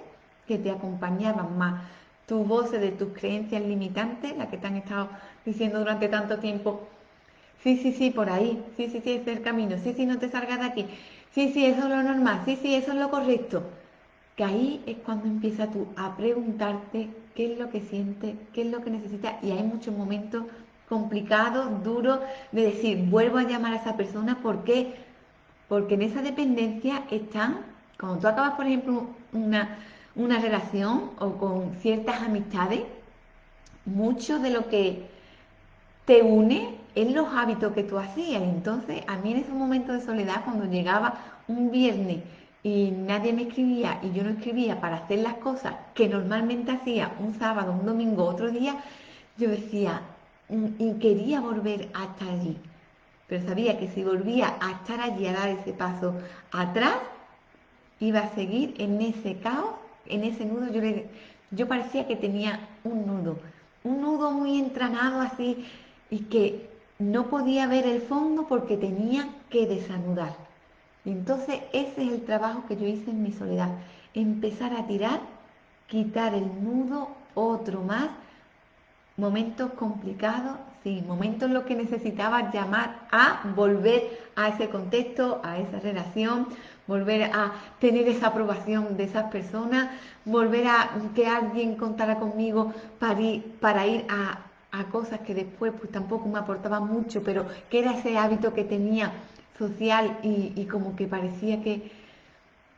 que 0.46 0.58
te 0.58 0.70
acompañaban 0.70 1.56
más, 1.56 1.82
tus 2.26 2.46
voces 2.46 2.80
de 2.80 2.90
tus 2.90 3.08
creencias 3.14 3.62
limitantes, 3.62 4.36
las 4.36 4.48
que 4.48 4.58
te 4.58 4.66
han 4.66 4.76
estado 4.76 5.08
diciendo 5.44 5.78
durante 5.78 6.08
tanto 6.08 6.38
tiempo, 6.38 6.80
sí, 7.62 7.76
sí, 7.78 7.92
sí, 7.92 8.10
por 8.10 8.30
ahí, 8.30 8.62
sí, 8.76 8.88
sí, 8.90 9.00
sí, 9.02 9.12
es 9.12 9.26
el 9.26 9.42
camino, 9.42 9.76
sí, 9.78 9.92
sí, 9.94 10.06
no 10.06 10.18
te 10.18 10.28
salgas 10.28 10.60
de 10.60 10.66
aquí, 10.66 10.86
sí, 11.36 11.52
sí, 11.52 11.66
eso 11.66 11.82
es 11.82 11.90
lo 11.90 12.02
normal, 12.02 12.42
sí, 12.46 12.58
sí, 12.62 12.74
eso 12.74 12.92
es 12.92 12.98
lo 12.98 13.10
correcto. 13.10 13.62
Que 14.36 14.44
ahí 14.44 14.82
es 14.86 14.96
cuando 15.04 15.26
empiezas 15.26 15.70
tú 15.70 15.86
a 15.96 16.16
preguntarte 16.16 17.10
qué 17.34 17.52
es 17.52 17.58
lo 17.58 17.68
que 17.70 17.82
sientes, 17.82 18.36
qué 18.54 18.62
es 18.62 18.68
lo 18.68 18.82
que 18.82 18.90
necesitas, 18.90 19.34
y 19.44 19.50
hay 19.50 19.62
muchos 19.62 19.94
momentos 19.94 20.44
complicado, 20.88 21.66
duro, 21.84 22.20
de 22.52 22.62
decir, 22.62 22.96
vuelvo 23.10 23.36
a 23.36 23.42
llamar 23.42 23.74
a 23.74 23.76
esa 23.76 23.96
persona, 23.98 24.40
¿por 24.40 24.64
qué? 24.64 24.94
Porque 25.68 25.94
en 25.94 26.02
esa 26.02 26.22
dependencia 26.22 27.04
están, 27.10 27.66
cuando 28.00 28.18
tú 28.20 28.28
acabas, 28.28 28.54
por 28.54 28.66
ejemplo, 28.66 29.06
una, 29.34 29.78
una 30.14 30.38
relación 30.40 31.10
o 31.18 31.32
con 31.32 31.74
ciertas 31.82 32.22
amistades, 32.22 32.80
mucho 33.84 34.38
de 34.38 34.50
lo 34.50 34.68
que 34.68 35.06
te 36.06 36.22
une 36.22 36.85
es 36.96 37.12
los 37.12 37.28
hábitos 37.32 37.72
que 37.74 37.84
tú 37.84 37.98
hacías. 37.98 38.42
Entonces, 38.42 39.02
a 39.06 39.18
mí 39.18 39.32
en 39.32 39.38
esos 39.38 39.54
momentos 39.54 39.94
de 39.96 40.04
soledad, 40.04 40.42
cuando 40.44 40.64
llegaba 40.64 41.14
un 41.46 41.70
viernes 41.70 42.22
y 42.62 42.90
nadie 42.90 43.32
me 43.32 43.42
escribía 43.42 44.00
y 44.02 44.12
yo 44.12 44.24
no 44.24 44.30
escribía 44.30 44.80
para 44.80 44.96
hacer 44.96 45.20
las 45.20 45.34
cosas 45.34 45.74
que 45.94 46.08
normalmente 46.08 46.72
hacía 46.72 47.12
un 47.20 47.38
sábado, 47.38 47.72
un 47.72 47.86
domingo, 47.86 48.24
otro 48.24 48.50
día, 48.50 48.76
yo 49.36 49.50
decía, 49.50 50.00
y 50.48 50.94
quería 50.94 51.40
volver 51.40 51.88
hasta 51.92 52.24
allí. 52.24 52.56
Pero 53.28 53.46
sabía 53.46 53.78
que 53.78 53.88
si 53.88 54.02
volvía 54.02 54.56
a 54.60 54.72
estar 54.72 55.00
allí 55.00 55.26
a 55.26 55.32
dar 55.34 55.48
ese 55.50 55.72
paso 55.74 56.14
atrás, 56.50 56.96
iba 58.00 58.20
a 58.20 58.34
seguir 58.34 58.74
en 58.78 59.02
ese 59.02 59.36
caos, 59.36 59.74
en 60.06 60.24
ese 60.24 60.46
nudo. 60.46 60.72
Yo, 60.72 60.80
yo 61.50 61.68
parecía 61.68 62.06
que 62.06 62.16
tenía 62.16 62.58
un 62.84 63.06
nudo, 63.06 63.38
un 63.84 64.00
nudo 64.00 64.30
muy 64.30 64.58
entranado 64.58 65.20
así 65.20 65.66
y 66.08 66.20
que 66.20 66.75
no 66.98 67.26
podía 67.26 67.66
ver 67.66 67.86
el 67.86 68.00
fondo 68.00 68.46
porque 68.48 68.76
tenía 68.76 69.28
que 69.50 69.66
desanudar. 69.66 70.34
Entonces 71.04 71.60
ese 71.72 72.02
es 72.02 72.12
el 72.12 72.24
trabajo 72.24 72.64
que 72.66 72.76
yo 72.76 72.86
hice 72.86 73.10
en 73.10 73.22
mi 73.22 73.32
soledad. 73.32 73.70
Empezar 74.14 74.74
a 74.74 74.86
tirar, 74.86 75.20
quitar 75.86 76.34
el 76.34 76.46
nudo, 76.64 77.08
otro 77.34 77.82
más, 77.82 78.08
momentos 79.16 79.72
complicados, 79.72 80.56
sí, 80.82 81.02
momentos 81.06 81.48
en 81.48 81.54
los 81.54 81.64
que 81.64 81.74
necesitaba 81.74 82.50
llamar 82.50 83.06
a 83.10 83.42
volver 83.54 84.30
a 84.34 84.48
ese 84.48 84.68
contexto, 84.68 85.40
a 85.42 85.58
esa 85.58 85.80
relación, 85.80 86.48
volver 86.86 87.24
a 87.24 87.52
tener 87.78 88.08
esa 88.08 88.28
aprobación 88.28 88.96
de 88.96 89.04
esas 89.04 89.30
personas, 89.30 89.90
volver 90.24 90.66
a 90.66 90.90
que 91.14 91.26
alguien 91.26 91.76
contara 91.76 92.18
conmigo 92.18 92.72
para 92.98 93.20
ir, 93.20 93.56
para 93.60 93.86
ir 93.86 94.06
a, 94.08 94.45
cosas 94.90 95.20
que 95.20 95.34
después 95.34 95.72
pues 95.78 95.90
tampoco 95.90 96.28
me 96.28 96.38
aportaban 96.38 96.86
mucho, 96.86 97.22
pero 97.22 97.46
que 97.70 97.80
era 97.80 97.98
ese 97.98 98.18
hábito 98.18 98.52
que 98.52 98.64
tenía 98.64 99.12
social 99.58 100.18
y, 100.22 100.64
como 100.66 100.96
que 100.96 101.06
parecía 101.06 101.62
que 101.62 101.90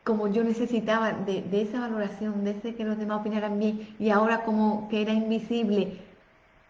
como 0.03 0.27
yo 0.27 0.43
necesitaba 0.43 1.11
de, 1.11 1.41
de, 1.41 1.61
esa 1.61 1.81
valoración, 1.81 2.43
de 2.45 2.51
ese 2.51 2.73
que 2.73 2.85
los 2.85 2.97
demás 2.97 3.19
opinaran 3.19 3.59
bien 3.59 3.95
y 3.99 4.09
ahora 4.09 4.43
como 4.43 4.87
que 4.89 5.01
era 5.01 5.13
invisible 5.13 5.99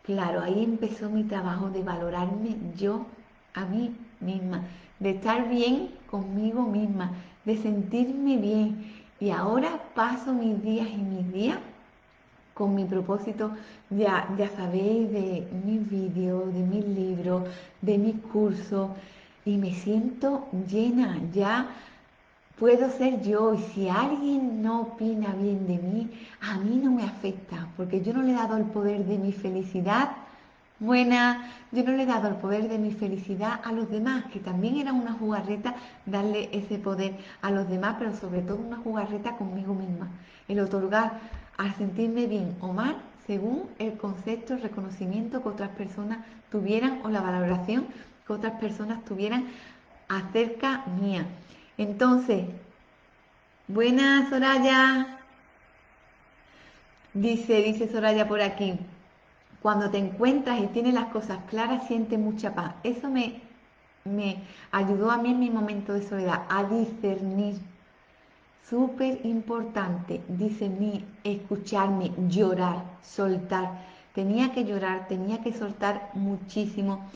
Claro, 0.09 0.41
ahí 0.41 0.63
empezó 0.63 1.07
mi 1.07 1.23
trabajo 1.23 1.69
de 1.69 1.83
valorarme 1.83 2.57
yo 2.75 3.05
a 3.53 3.63
mí 3.65 3.95
misma, 4.19 4.63
de 4.99 5.11
estar 5.11 5.47
bien 5.47 5.91
conmigo 6.09 6.63
misma, 6.63 7.11
de 7.45 7.55
sentirme 7.57 8.37
bien. 8.37 8.91
Y 9.19 9.29
ahora 9.29 9.79
paso 9.93 10.33
mis 10.33 10.63
días 10.63 10.87
y 10.89 10.97
mis 10.97 11.31
días 11.31 11.59
con 12.59 12.75
mi 12.75 12.83
propósito, 12.83 13.51
ya, 13.89 14.27
ya 14.37 14.49
sabéis, 14.49 15.09
de 15.11 15.47
mis 15.65 15.89
vídeos, 15.89 16.53
de 16.53 16.59
mis 16.59 16.85
libros, 16.85 17.43
de 17.81 17.97
mis 17.97 18.17
cursos, 18.33 18.89
y 19.45 19.55
me 19.55 19.71
siento 19.73 20.45
llena, 20.69 21.17
ya 21.33 21.67
puedo 22.59 22.89
ser 22.91 23.21
yo 23.21 23.53
y 23.53 23.59
si 23.71 23.87
alguien 23.87 24.61
no 24.61 24.81
opina 24.81 25.33
bien 25.35 25.65
de 25.67 25.77
mí, 25.77 26.11
a 26.41 26.57
mí 26.57 26.81
no 26.83 26.91
me 26.91 27.03
afecta, 27.03 27.69
porque 27.77 28.01
yo 28.01 28.11
no 28.13 28.23
le 28.23 28.31
he 28.33 28.35
dado 28.35 28.57
el 28.57 28.65
poder 28.65 29.05
de 29.05 29.17
mi 29.17 29.31
felicidad 29.31 30.09
buena, 30.79 31.49
yo 31.71 31.83
no 31.83 31.93
le 31.93 32.03
he 32.03 32.05
dado 32.05 32.27
el 32.27 32.35
poder 32.35 32.67
de 32.67 32.77
mi 32.77 32.91
felicidad 32.91 33.61
a 33.63 33.71
los 33.71 33.89
demás, 33.89 34.25
que 34.33 34.39
también 34.39 34.75
era 34.75 34.91
una 34.91 35.13
jugarreta 35.13 35.75
darle 36.05 36.49
ese 36.51 36.77
poder 36.77 37.15
a 37.41 37.51
los 37.51 37.69
demás, 37.69 37.95
pero 37.99 38.13
sobre 38.15 38.41
todo 38.41 38.57
una 38.57 38.77
jugarreta 38.77 39.37
conmigo 39.37 39.73
misma, 39.73 40.09
el 40.49 40.59
otorgar 40.59 41.19
al 41.59 41.75
sentirme 41.75 42.25
bien 42.25 42.55
o 42.61 42.71
mal 42.71 42.95
según 43.27 43.69
el 43.77 43.95
concepto, 43.97 44.55
el 44.55 44.61
reconocimiento 44.61 45.43
que 45.43 45.49
otras 45.49 45.69
personas 45.69 46.25
tuvieran 46.49 47.01
o 47.03 47.09
la 47.09 47.21
valoración 47.21 47.85
que 48.25 48.33
otras 48.33 48.59
personas 48.59 49.03
tuvieran 49.05 49.49
acerca 50.07 50.85
mía. 50.99 51.27
Entonces, 51.77 52.45
buenas 53.67 54.29
Soraya. 54.29 55.19
Dice, 57.13 57.61
dice 57.61 57.91
Soraya 57.91 58.27
por 58.27 58.41
aquí, 58.41 58.79
cuando 59.61 59.91
te 59.91 59.97
encuentras 59.97 60.61
y 60.61 60.67
tienes 60.67 60.93
las 60.93 61.09
cosas 61.09 61.39
claras, 61.49 61.87
sientes 61.87 62.17
mucha 62.17 62.55
paz. 62.55 62.75
Eso 62.83 63.09
me, 63.09 63.41
me 64.05 64.43
ayudó 64.71 65.11
a 65.11 65.17
mí 65.17 65.31
en 65.31 65.39
mi 65.39 65.49
momento 65.49 65.93
de 65.93 66.07
soledad 66.07 66.45
a 66.49 66.63
discernir. 66.63 67.59
Súper 68.67 69.25
importante 69.25 70.21
discernir, 70.27 71.05
escucharme, 71.23 72.11
llorar, 72.27 72.83
soltar. 73.01 73.79
Tenía 74.13 74.51
que 74.51 74.65
llorar, 74.65 75.07
tenía 75.07 75.41
que 75.41 75.53
soltar 75.53 76.11
muchísimo 76.13 77.09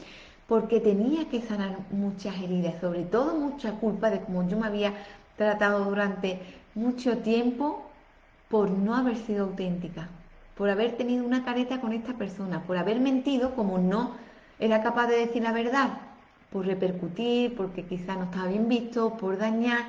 porque 0.48 0.80
tenía 0.80 1.30
que 1.30 1.42
sanar 1.42 1.78
muchas 1.90 2.36
heridas, 2.40 2.80
sobre 2.82 3.04
todo 3.04 3.36
mucha 3.36 3.72
culpa 3.74 4.10
de 4.10 4.22
cómo 4.22 4.48
yo 4.48 4.58
me 4.58 4.68
había 4.68 4.94
tratado 5.38 5.86
durante 5.86 6.40
mucho 6.76 7.18
tiempo 7.20 7.84
por 8.50 8.70
no 8.70 8.96
haber 8.96 9.18
sido 9.18 9.46
auténtica, 9.46 10.10
por 10.56 10.70
haber 10.70 10.98
tenido 10.98 11.26
una 11.26 11.44
careta 11.44 11.82
con 11.82 11.94
esta 11.94 12.14
persona, 12.14 12.62
por 12.64 12.78
haber 12.78 13.00
mentido 13.00 13.56
como 13.56 13.78
no 13.78 14.12
era 14.60 14.84
capaz 14.84 15.08
de 15.08 15.18
decir 15.18 15.44
la 15.44 15.52
verdad, 15.52 15.98
por 16.52 16.66
repercutir, 16.66 17.56
porque 17.56 17.84
quizá 17.84 18.16
no 18.16 18.26
estaba 18.26 18.48
bien 18.48 18.70
visto, 18.70 19.18
por 19.18 19.38
dañar, 19.38 19.86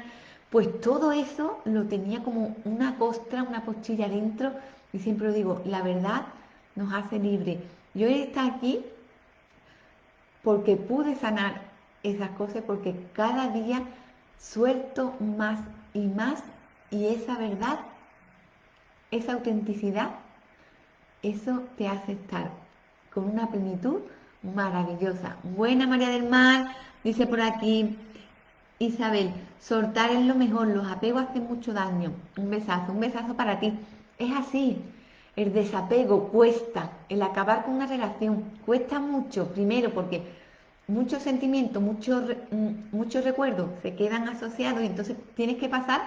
pues 0.54 0.80
todo 0.82 1.10
eso 1.10 1.58
lo 1.64 1.88
tenía 1.88 2.22
como 2.22 2.54
una 2.64 2.96
costra, 2.96 3.42
una 3.42 3.64
postilla 3.64 4.08
dentro, 4.08 4.52
y 4.92 5.00
siempre 5.00 5.26
lo 5.26 5.34
digo, 5.34 5.62
la 5.64 5.82
verdad 5.82 6.26
nos 6.76 6.94
hace 6.94 7.18
libre. 7.18 7.58
Yo 7.92 8.06
está 8.06 8.46
aquí 8.46 8.84
porque 10.44 10.76
pude 10.76 11.16
sanar 11.16 11.60
esas 12.04 12.30
cosas, 12.38 12.62
porque 12.64 12.94
cada 13.14 13.48
día 13.48 13.82
suelto 14.38 15.16
más 15.18 15.58
y 15.92 16.06
más 16.06 16.40
y 16.92 17.06
esa 17.06 17.36
verdad, 17.36 17.80
esa 19.10 19.32
autenticidad, 19.32 20.10
eso 21.24 21.64
te 21.76 21.88
hace 21.88 22.12
estar 22.12 22.52
con 23.12 23.28
una 23.28 23.50
plenitud 23.50 24.02
maravillosa. 24.54 25.34
Buena 25.42 25.88
María 25.88 26.10
del 26.10 26.28
Mar, 26.28 26.76
dice 27.02 27.26
por 27.26 27.40
aquí 27.40 27.98
Isabel, 28.86 29.32
soltar 29.60 30.10
es 30.10 30.24
lo 30.24 30.34
mejor, 30.34 30.68
los 30.68 30.86
apegos 30.86 31.24
hacen 31.24 31.46
mucho 31.46 31.72
daño. 31.72 32.12
Un 32.36 32.50
besazo, 32.50 32.92
un 32.92 33.00
besazo 33.00 33.34
para 33.34 33.60
ti. 33.60 33.72
Es 34.18 34.30
así, 34.36 34.80
el 35.36 35.52
desapego 35.52 36.28
cuesta, 36.28 36.90
el 37.08 37.22
acabar 37.22 37.64
con 37.64 37.74
una 37.74 37.86
relación 37.86 38.44
cuesta 38.64 38.98
mucho, 38.98 39.48
primero 39.48 39.90
porque 39.90 40.22
muchos 40.86 41.22
sentimientos, 41.22 41.82
muchos 41.82 42.24
mm, 42.50 42.96
muchos 42.96 43.24
recuerdos 43.24 43.70
se 43.82 43.94
quedan 43.96 44.28
asociados 44.28 44.82
y 44.82 44.86
entonces 44.86 45.16
tienes 45.34 45.56
que 45.56 45.68
pasar 45.68 46.02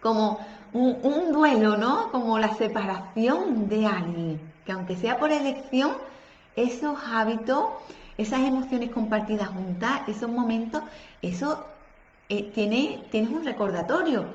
como 0.00 0.38
un, 0.72 0.96
un, 1.02 1.32
duelo, 1.32 1.76
¿no? 1.76 2.10
Como 2.12 2.38
la 2.38 2.54
separación 2.54 3.68
de 3.68 3.86
alguien, 3.86 4.40
que 4.64 4.72
aunque 4.72 4.96
sea 4.96 5.18
por 5.18 5.32
elección, 5.32 5.92
esos 6.54 6.98
hábitos, 7.12 7.64
esas 8.18 8.40
emociones 8.40 8.90
compartidas 8.90 9.48
juntas, 9.48 10.02
esos 10.08 10.30
momentos, 10.30 10.82
eso 11.22 11.66
eh, 12.28 12.50
tiene, 12.54 13.00
tienes 13.10 13.30
un 13.30 13.44
recordatorio 13.44 14.26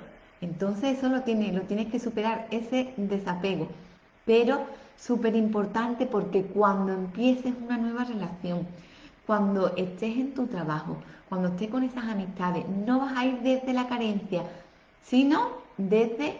entonces 0.41 0.97
eso 0.97 1.07
lo, 1.07 1.21
tiene, 1.21 1.53
lo 1.53 1.61
tienes 1.61 1.87
que 1.91 1.99
superar, 1.99 2.47
ese 2.49 2.93
desapego. 2.97 3.67
Pero 4.25 4.65
súper 4.97 5.35
importante 5.35 6.07
porque 6.07 6.43
cuando 6.43 6.93
empieces 6.93 7.53
una 7.63 7.77
nueva 7.77 8.03
relación, 8.03 8.67
cuando 9.27 9.75
estés 9.77 10.17
en 10.17 10.33
tu 10.33 10.47
trabajo, 10.47 10.97
cuando 11.29 11.49
estés 11.49 11.69
con 11.69 11.83
esas 11.83 12.05
amistades, 12.05 12.67
no 12.67 12.99
vas 12.99 13.15
a 13.15 13.25
ir 13.25 13.39
desde 13.41 13.73
la 13.73 13.87
carencia, 13.87 14.43
sino 15.03 15.49
desde 15.77 16.37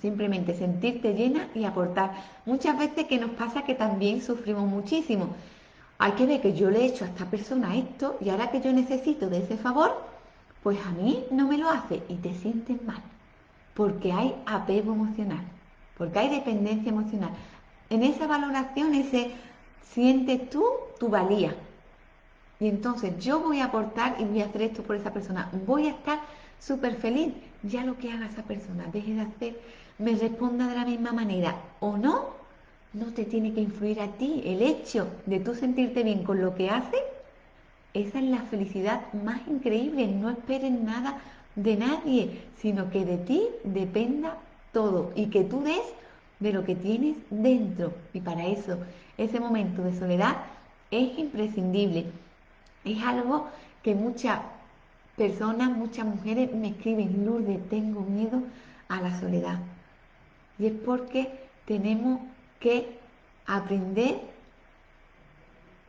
simplemente 0.00 0.54
sentirte 0.54 1.14
llena 1.14 1.48
y 1.54 1.64
aportar. 1.64 2.12
Muchas 2.44 2.76
veces 2.76 3.06
que 3.06 3.18
nos 3.18 3.30
pasa 3.30 3.62
que 3.64 3.74
también 3.74 4.20
sufrimos 4.20 4.68
muchísimo. 4.68 5.28
Hay 6.02 6.12
que 6.14 6.26
ver 6.26 6.40
que 6.40 6.52
yo 6.52 6.68
le 6.68 6.80
he 6.80 6.86
hecho 6.86 7.04
a 7.04 7.06
esta 7.06 7.26
persona 7.26 7.76
esto 7.76 8.16
y 8.20 8.30
ahora 8.30 8.50
que 8.50 8.60
yo 8.60 8.72
necesito 8.72 9.30
de 9.30 9.38
ese 9.38 9.56
favor, 9.56 10.02
pues 10.64 10.76
a 10.84 10.90
mí 10.90 11.22
no 11.30 11.46
me 11.46 11.56
lo 11.56 11.70
hace 11.70 12.02
y 12.08 12.16
te 12.16 12.34
sientes 12.34 12.82
mal 12.82 13.00
porque 13.74 14.12
hay 14.12 14.34
apego 14.44 14.94
emocional, 14.94 15.44
porque 15.96 16.18
hay 16.18 16.28
dependencia 16.30 16.90
emocional. 16.90 17.30
En 17.88 18.02
esa 18.02 18.26
valoración, 18.26 18.96
ese 18.96 19.30
sientes 19.92 20.50
tú 20.50 20.64
tu 20.98 21.08
valía. 21.08 21.54
Y 22.58 22.66
entonces 22.66 23.16
yo 23.24 23.38
voy 23.38 23.60
a 23.60 23.66
aportar 23.66 24.16
y 24.18 24.24
voy 24.24 24.42
a 24.42 24.46
hacer 24.46 24.62
esto 24.62 24.82
por 24.82 24.96
esa 24.96 25.12
persona. 25.12 25.50
Voy 25.68 25.86
a 25.86 25.90
estar 25.90 26.18
súper 26.58 26.96
feliz. 26.96 27.32
Ya 27.62 27.84
lo 27.84 27.96
que 27.96 28.10
haga 28.10 28.26
esa 28.26 28.42
persona, 28.42 28.86
deje 28.92 29.14
de 29.14 29.20
hacer, 29.20 29.60
me 29.98 30.16
responda 30.16 30.66
de 30.66 30.74
la 30.74 30.84
misma 30.84 31.12
manera 31.12 31.54
o 31.78 31.96
no, 31.96 32.41
no 32.92 33.06
te 33.06 33.24
tiene 33.24 33.52
que 33.52 33.60
influir 33.60 34.00
a 34.00 34.08
ti. 34.08 34.42
El 34.44 34.62
hecho 34.62 35.08
de 35.26 35.40
tú 35.40 35.54
sentirte 35.54 36.02
bien 36.02 36.24
con 36.24 36.40
lo 36.40 36.54
que 36.54 36.70
haces, 36.70 37.00
esa 37.94 38.18
es 38.18 38.24
la 38.24 38.42
felicidad 38.42 39.12
más 39.12 39.40
increíble. 39.48 40.06
No 40.06 40.30
esperes 40.30 40.72
nada 40.72 41.20
de 41.56 41.76
nadie, 41.76 42.42
sino 42.58 42.90
que 42.90 43.04
de 43.04 43.18
ti 43.18 43.48
dependa 43.64 44.36
todo 44.72 45.12
y 45.14 45.26
que 45.26 45.44
tú 45.44 45.62
des 45.62 45.82
de 46.40 46.52
lo 46.52 46.64
que 46.64 46.74
tienes 46.74 47.16
dentro. 47.30 47.92
Y 48.12 48.20
para 48.20 48.46
eso, 48.46 48.78
ese 49.18 49.40
momento 49.40 49.82
de 49.82 49.98
soledad 49.98 50.36
es 50.90 51.18
imprescindible. 51.18 52.06
Es 52.84 53.02
algo 53.02 53.48
que 53.82 53.94
muchas 53.94 54.40
personas, 55.16 55.70
muchas 55.70 56.06
mujeres 56.06 56.52
me 56.52 56.68
escriben, 56.68 57.24
Lourdes, 57.24 57.68
tengo 57.68 58.00
miedo 58.00 58.42
a 58.88 59.00
la 59.00 59.18
soledad. 59.20 59.58
Y 60.58 60.66
es 60.66 60.72
porque 60.72 61.28
tenemos 61.66 62.20
que 62.62 62.96
aprender 63.46 64.20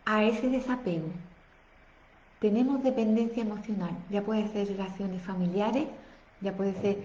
a 0.05 0.23
ese 0.23 0.49
desapego, 0.49 1.07
tenemos 2.39 2.83
dependencia 2.83 3.43
emocional, 3.43 3.95
ya 4.09 4.23
puede 4.23 4.47
ser 4.49 4.67
relaciones 4.67 5.21
familiares, 5.21 5.85
ya 6.41 6.51
puede 6.57 6.73
ser 6.81 6.97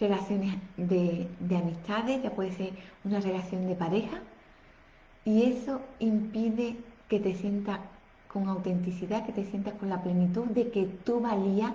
relaciones 0.00 0.54
de, 0.76 1.28
amistades, 1.54 2.22
ya 2.22 2.30
puede 2.30 2.52
ser 2.52 2.70
una 3.04 3.20
relación 3.20 3.66
de 3.66 3.74
pareja, 3.74 4.20
y 5.24 5.42
eso 5.42 5.82
impide 5.98 6.76
que 7.08 7.18
te 7.18 7.34
sientas 7.34 7.80
con 8.32 8.48
autenticidad, 8.48 9.26
que 9.26 9.32
te 9.32 9.44
sientas 9.44 9.74
con 9.74 9.90
la 9.90 10.02
plenitud 10.02 10.46
de 10.46 10.70
que 10.70 10.84
tu 11.04 11.20
valía, 11.20 11.74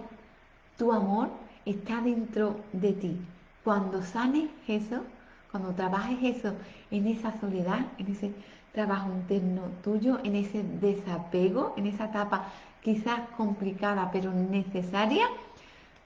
tu 0.77 0.91
amor 0.93 1.29
está 1.65 2.01
dentro 2.01 2.55
de 2.71 2.93
ti. 2.93 3.17
Cuando 3.63 4.01
sanes 4.01 4.49
eso, 4.67 5.03
cuando 5.51 5.73
trabajes 5.73 6.37
eso 6.37 6.53
en 6.89 7.07
esa 7.07 7.39
soledad, 7.39 7.85
en 7.97 8.07
ese 8.07 8.31
trabajo 8.73 9.09
interno 9.11 9.63
tuyo, 9.83 10.19
en 10.23 10.35
ese 10.35 10.63
desapego, 10.63 11.73
en 11.77 11.87
esa 11.87 12.05
etapa 12.05 12.45
quizás 12.81 13.19
complicada 13.37 14.09
pero 14.11 14.31
necesaria 14.31 15.27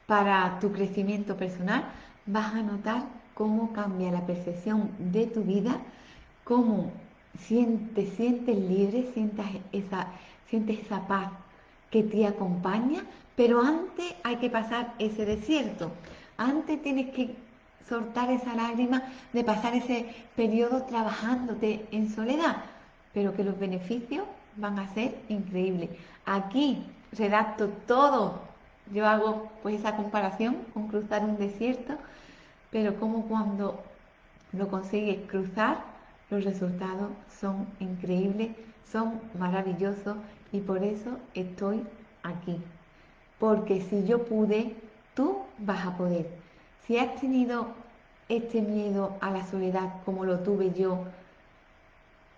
para 0.07 0.59
tu 0.59 0.71
crecimiento 0.71 1.37
personal, 1.37 1.85
vas 2.25 2.53
a 2.53 2.61
notar 2.61 3.03
cómo 3.33 3.71
cambia 3.73 4.11
la 4.11 4.25
percepción 4.25 4.89
de 4.99 5.27
tu 5.27 5.43
vida, 5.43 5.77
cómo 6.43 6.91
te 7.93 8.05
sientes 8.07 8.57
libre, 8.57 9.11
sientes 9.13 9.45
esa, 9.71 10.07
sientes 10.49 10.79
esa 10.79 11.07
paz 11.07 11.31
que 11.91 12.03
te 12.03 12.25
acompaña, 12.25 13.03
pero 13.35 13.61
antes 13.61 14.15
hay 14.23 14.37
que 14.37 14.49
pasar 14.49 14.93
ese 14.99 15.25
desierto. 15.25 15.91
Antes 16.37 16.81
tienes 16.81 17.13
que 17.13 17.35
soltar 17.87 18.31
esa 18.31 18.55
lágrima 18.55 19.03
de 19.33 19.43
pasar 19.43 19.75
ese 19.75 20.13
periodo 20.35 20.83
trabajándote 20.83 21.85
en 21.91 22.09
soledad, 22.09 22.57
pero 23.13 23.35
que 23.35 23.43
los 23.43 23.57
beneficios 23.59 24.25
van 24.57 24.79
a 24.79 24.93
ser 24.93 25.15
increíbles. 25.29 25.89
Aquí 26.25 26.85
redacto 27.11 27.69
todo. 27.87 28.41
Yo 28.93 29.07
hago 29.07 29.51
pues 29.63 29.79
esa 29.79 29.95
comparación 29.95 30.57
con 30.73 30.87
cruzar 30.87 31.23
un 31.23 31.37
desierto, 31.37 31.95
pero 32.71 32.99
como 32.99 33.23
cuando 33.23 33.83
lo 34.51 34.67
consigues 34.67 35.27
cruzar, 35.29 35.77
los 36.29 36.43
resultados 36.43 37.09
son 37.39 37.67
increíbles, 37.79 38.51
son 38.91 39.19
maravillosos 39.37 40.17
y 40.51 40.59
por 40.59 40.83
eso 40.83 41.17
estoy 41.33 41.83
aquí. 42.23 42.61
Porque 43.39 43.81
si 43.81 44.05
yo 44.05 44.25
pude, 44.25 44.75
tú 45.13 45.39
vas 45.59 45.85
a 45.85 45.97
poder. 45.97 46.44
Si 46.85 46.97
has 46.97 47.15
tenido 47.15 47.67
este 48.29 48.61
miedo 48.61 49.17
a 49.21 49.31
la 49.31 49.45
soledad 49.45 50.03
como 50.05 50.25
lo 50.25 50.39
tuve 50.39 50.73
yo, 50.73 51.05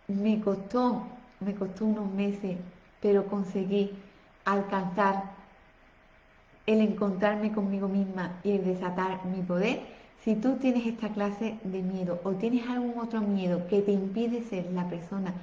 me 0.08 0.40
costó 0.42 1.08
me 1.40 1.54
costó 1.54 1.86
unos 1.86 2.12
meses, 2.12 2.58
pero 3.02 3.28
conseguí 3.28 3.92
alcanzar 4.46 5.36
el 6.66 6.82
encontrarme 6.82 7.52
conmigo 7.52 7.88
misma 7.88 8.40
y 8.44 8.52
el 8.52 8.66
desatar 8.66 9.26
mi 9.26 9.42
poder. 9.42 9.82
Si 10.24 10.36
tú 10.36 10.56
tienes 10.56 10.86
esta 10.86 11.10
clase 11.10 11.58
de 11.64 11.82
miedo 11.82 12.20
o 12.24 12.32
tienes 12.32 12.68
algún 12.68 13.00
otro 13.00 13.22
miedo 13.22 13.68
que 13.68 13.82
te 13.82 13.92
impide 13.92 14.42
ser 14.44 14.66
la 14.72 14.90
persona 14.90 15.34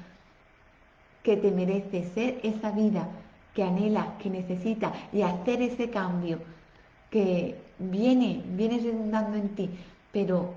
que 1.23 1.37
te 1.37 1.51
merece, 1.51 2.11
ser 2.13 2.41
esa 2.43 2.71
vida 2.71 3.09
que 3.55 3.63
anhela, 3.63 4.19
que 4.19 4.29
necesita 4.29 4.93
y 5.13 5.23
hacer 5.23 5.63
ese 5.63 5.89
cambio 5.89 6.41
que 7.11 7.57
viene, 7.79 8.43
viene 8.47 8.79
redundando 8.79 9.37
en 9.37 9.49
ti, 9.55 9.71
pero 10.13 10.55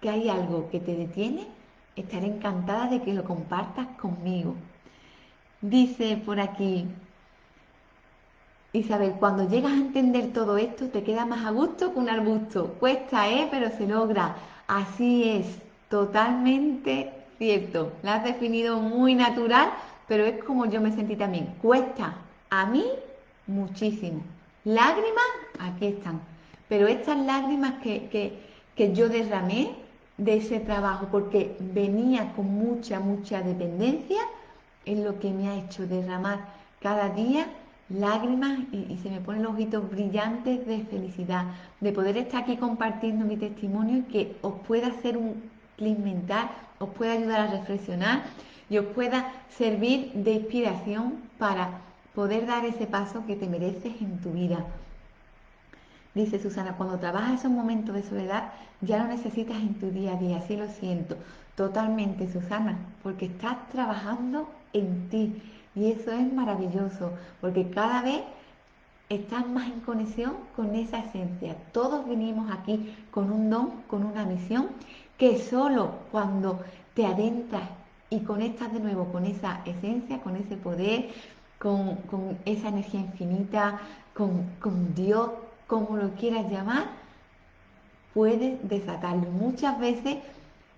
que 0.00 0.10
hay 0.10 0.28
algo 0.28 0.68
que 0.70 0.80
te 0.80 0.94
detiene, 0.94 1.46
Estaré 1.96 2.26
encantada 2.26 2.88
de 2.88 3.02
que 3.02 3.12
lo 3.14 3.24
compartas 3.24 3.86
conmigo. 4.00 4.56
Dice 5.60 6.16
por 6.24 6.40
aquí, 6.40 6.86
Isabel, 8.72 9.12
cuando 9.20 9.48
llegas 9.48 9.72
a 9.72 9.76
entender 9.76 10.32
todo 10.32 10.58
esto, 10.58 10.88
te 10.88 11.04
queda 11.04 11.24
más 11.24 11.46
a 11.46 11.50
gusto 11.50 11.92
que 11.92 11.98
un 12.00 12.08
arbusto. 12.10 12.74
Cuesta, 12.80 13.28
¿eh? 13.30 13.46
Pero 13.50 13.70
se 13.70 13.86
logra. 13.86 14.36
Así 14.66 15.28
es, 15.28 15.46
totalmente 15.88 17.12
cierto. 17.38 17.92
La 18.02 18.16
has 18.16 18.24
definido 18.24 18.80
muy 18.80 19.14
natural, 19.14 19.70
pero 20.08 20.24
es 20.24 20.42
como 20.42 20.66
yo 20.66 20.80
me 20.80 20.92
sentí 20.92 21.14
también. 21.16 21.54
Cuesta 21.62 22.16
a 22.50 22.66
mí 22.66 22.84
muchísimo. 23.46 24.33
Lágrimas, 24.64 25.24
aquí 25.58 25.86
están. 25.86 26.20
Pero 26.68 26.86
estas 26.86 27.18
lágrimas 27.18 27.74
que, 27.82 28.38
que 28.74 28.94
yo 28.94 29.08
derramé 29.08 29.70
de 30.16 30.36
ese 30.36 30.60
trabajo, 30.60 31.08
porque 31.10 31.56
venía 31.60 32.32
con 32.34 32.46
mucha, 32.46 33.00
mucha 33.00 33.42
dependencia, 33.42 34.22
es 34.84 34.98
lo 34.98 35.18
que 35.18 35.30
me 35.30 35.48
ha 35.48 35.56
hecho 35.56 35.86
derramar 35.86 36.40
cada 36.80 37.08
día 37.10 37.46
lágrimas 37.88 38.58
y, 38.72 38.98
se 39.02 39.10
me 39.10 39.20
ponen 39.20 39.42
los 39.42 39.52
ojitos 39.52 39.90
brillantes 39.90 40.66
de 40.66 40.84
felicidad, 40.84 41.46
de 41.80 41.92
poder 41.92 42.16
estar 42.16 42.42
aquí 42.42 42.56
compartiendo 42.56 43.24
mi 43.24 43.36
testimonio 43.36 43.98
y 43.98 44.02
que 44.02 44.36
os 44.42 44.54
pueda 44.66 44.88
hacer 44.88 45.16
un 45.16 45.50
clic 45.76 45.98
mental, 45.98 46.50
os 46.78 46.88
pueda 46.90 47.12
ayudar 47.12 47.40
a 47.40 47.46
reflexionar 47.48 48.22
y 48.70 48.78
os 48.78 48.86
pueda 48.86 49.32
servir 49.50 50.12
de 50.14 50.32
inspiración 50.32 51.14
para 51.38 51.80
poder 52.14 52.46
dar 52.46 52.64
ese 52.64 52.86
paso 52.86 53.24
que 53.26 53.36
te 53.36 53.48
mereces 53.48 54.00
en 54.00 54.18
tu 54.20 54.30
vida. 54.30 54.64
Dice 56.14 56.40
Susana, 56.40 56.76
cuando 56.76 56.98
trabajas 56.98 57.40
esos 57.40 57.50
momentos 57.50 57.94
de 57.94 58.04
soledad, 58.04 58.52
ya 58.80 58.98
lo 58.98 59.08
necesitas 59.08 59.56
en 59.56 59.74
tu 59.74 59.90
día 59.90 60.12
a 60.12 60.16
día, 60.16 60.38
así 60.38 60.56
lo 60.56 60.68
siento. 60.68 61.16
Totalmente, 61.56 62.32
Susana, 62.32 62.78
porque 63.02 63.26
estás 63.26 63.68
trabajando 63.70 64.48
en 64.72 65.08
ti 65.08 65.42
y 65.74 65.90
eso 65.90 66.12
es 66.12 66.32
maravilloso, 66.32 67.12
porque 67.40 67.68
cada 67.70 68.02
vez 68.02 68.22
estás 69.08 69.46
más 69.48 69.66
en 69.66 69.80
conexión 69.80 70.34
con 70.54 70.74
esa 70.74 71.00
esencia. 71.00 71.56
Todos 71.72 72.06
venimos 72.08 72.50
aquí 72.50 72.94
con 73.10 73.32
un 73.32 73.50
don, 73.50 73.70
con 73.88 74.04
una 74.04 74.24
misión, 74.24 74.68
que 75.18 75.38
solo 75.38 75.94
cuando 76.12 76.60
te 76.94 77.06
adentras 77.06 77.68
y 78.10 78.20
conectas 78.20 78.72
de 78.72 78.80
nuevo 78.80 79.06
con 79.06 79.24
esa 79.24 79.60
esencia, 79.64 80.20
con 80.20 80.36
ese 80.36 80.56
poder, 80.56 81.10
con, 81.64 82.38
esa 82.44 82.68
energía 82.68 83.00
infinita, 83.00 83.80
con, 84.12 84.94
Dios, 84.94 85.30
como 85.66 85.96
lo 85.96 86.10
quieras 86.10 86.50
llamar, 86.50 86.84
puedes 88.12 88.68
desatarlo. 88.68 89.30
Muchas 89.30 89.78
veces 89.78 90.18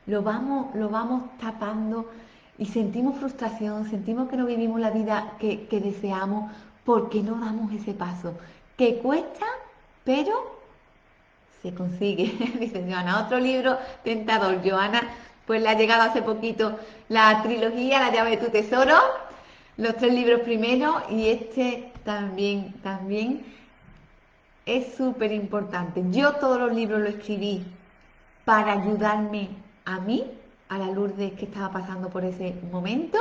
lo 0.07 0.23
vamos, 0.23 0.73
lo 0.77 0.89
vamos 0.89 1.25
tapando 1.41 2.09
y 2.57 2.67
sentimos 2.67 3.19
frustración, 3.19 3.91
sentimos 3.91 4.29
que 4.29 4.37
no 4.37 4.47
vivimos 4.47 4.81
la 4.81 4.91
vida 4.91 5.33
que, 5.41 5.67
deseamos 5.69 6.53
porque 6.85 7.21
no 7.21 7.35
damos 7.35 7.73
ese 7.73 7.93
paso, 7.93 8.35
que 8.77 8.99
cuesta, 8.99 9.47
pero 10.05 10.57
se 11.63 11.75
consigue. 11.75 12.27
Dice 12.61 12.87
Joana, 12.89 13.25
otro 13.25 13.41
libro 13.41 13.77
tentador. 14.05 14.61
Joana, 14.65 15.03
pues 15.49 15.61
le 15.61 15.69
ha 15.69 15.75
llegado 15.75 16.03
hace 16.03 16.23
poquito 16.23 16.79
la 17.09 17.43
trilogía 17.43 17.99
La 17.99 18.13
llave 18.13 18.31
de 18.31 18.37
tu 18.37 18.53
tesoro, 18.53 18.95
los 19.77 19.97
tres 19.97 20.15
libros 20.15 20.41
primero 20.41 21.03
y 21.11 21.29
este 21.29 21.93
también, 22.05 22.73
también 22.83 23.45
es 24.65 24.95
súper 24.95 25.33
importante. 25.33 26.03
Yo 26.11 26.35
todos 26.37 26.59
los 26.59 26.75
libros 26.75 27.01
los 27.01 27.11
escribí 27.11 27.65
para 28.45 28.73
ayudarme 28.73 29.49
a 29.85 30.01
mí 30.01 30.25
a 30.69 30.79
la 30.79 30.91
Lourdes 30.91 31.33
que 31.35 31.45
estaba 31.45 31.71
pasando 31.71 32.09
por 32.09 32.25
ese 32.25 32.55
momento 32.73 33.19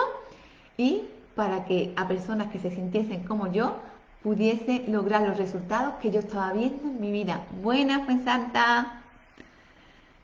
y 0.77 1.03
para 1.35 1.65
que 1.65 1.93
a 1.95 2.07
personas 2.07 2.51
que 2.51 2.59
se 2.59 2.71
sintiesen 2.71 3.23
como 3.23 3.51
yo 3.51 3.77
pudiese 4.23 4.85
lograr 4.87 5.21
los 5.21 5.37
resultados 5.37 5.95
que 6.01 6.09
yo 6.09 6.19
estaba 6.19 6.53
viendo 6.53 6.83
en 6.83 6.99
mi 6.99 7.11
vida. 7.11 7.43
Buenas, 7.61 8.01
pues 8.05 8.23
Santa. 8.23 9.01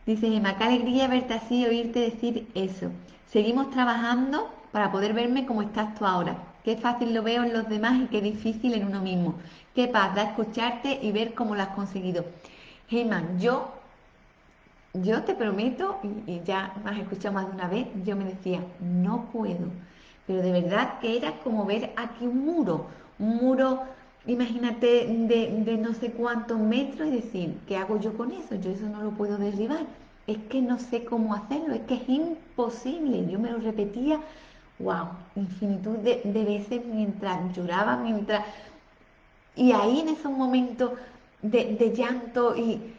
Dice 0.05 0.29
Gemma, 0.31 0.57
qué 0.57 0.63
alegría 0.63 1.07
verte 1.07 1.35
así, 1.35 1.65
oírte 1.65 1.99
decir 1.99 2.47
eso. 2.55 2.89
Seguimos 3.27 3.69
trabajando 3.69 4.49
para 4.71 4.91
poder 4.91 5.13
verme 5.13 5.45
como 5.45 5.61
estás 5.61 5.95
tú 5.95 6.05
ahora. 6.05 6.37
Qué 6.63 6.77
fácil 6.77 7.13
lo 7.13 7.23
veo 7.23 7.43
en 7.43 7.53
los 7.53 7.67
demás 7.67 7.99
y 7.99 8.05
qué 8.07 8.21
difícil 8.21 8.73
en 8.73 8.85
uno 8.85 9.01
mismo. 9.01 9.35
Qué 9.75 9.87
paz 9.87 10.15
da 10.15 10.23
escucharte 10.23 10.99
y 11.01 11.11
ver 11.11 11.33
cómo 11.33 11.55
lo 11.55 11.61
has 11.61 11.69
conseguido. 11.69 12.25
Gemma, 12.87 13.23
yo 13.39 13.81
yo 14.93 15.23
te 15.23 15.35
prometo, 15.35 15.99
y, 16.27 16.41
ya 16.43 16.73
me 16.83 16.91
has 16.91 16.99
escuchado 16.99 17.33
más 17.33 17.47
de 17.47 17.53
una 17.53 17.67
vez, 17.67 17.87
yo 18.03 18.15
me 18.15 18.25
decía, 18.25 18.61
no 18.81 19.29
puedo. 19.31 19.69
Pero 20.27 20.41
de 20.41 20.51
verdad 20.51 20.99
que 20.99 21.17
era 21.17 21.39
como 21.39 21.65
ver 21.65 21.91
aquí 21.95 22.25
un 22.25 22.45
muro, 22.45 22.87
un 23.19 23.37
muro, 23.37 23.83
imagínate, 24.25 25.07
de, 25.07 25.77
no 25.77 25.93
sé 25.93 26.11
cuántos 26.11 26.59
metros 26.59 27.07
y 27.07 27.11
decir, 27.11 27.57
¿qué 27.67 27.77
hago 27.77 27.99
yo 27.99 28.13
con 28.17 28.31
eso? 28.31 28.55
Yo 28.55 28.71
eso 28.71 28.87
no 28.87 29.01
lo 29.01 29.11
puedo 29.11 29.37
derribar. 29.37 29.85
Es 30.27 30.37
que 30.49 30.61
no 30.61 30.77
sé 30.79 31.03
cómo 31.05 31.33
hacerlo, 31.33 31.73
es 31.73 31.81
que 31.81 31.95
es 31.95 32.09
imposible. 32.09 33.25
Yo 33.29 33.39
me 33.39 33.51
lo 33.51 33.57
repetía, 33.59 34.19
wow, 34.81 35.09
infinitud 35.35 35.97
de, 35.97 36.21
veces 36.23 36.85
mientras 36.85 37.55
lloraba, 37.55 37.97
mientras... 37.97 38.45
Y 39.55 39.71
ahí 39.73 39.99
en 39.99 40.09
esos 40.09 40.31
momentos 40.31 40.91
de 41.41 41.93
llanto 41.95 42.55
y 42.55 42.93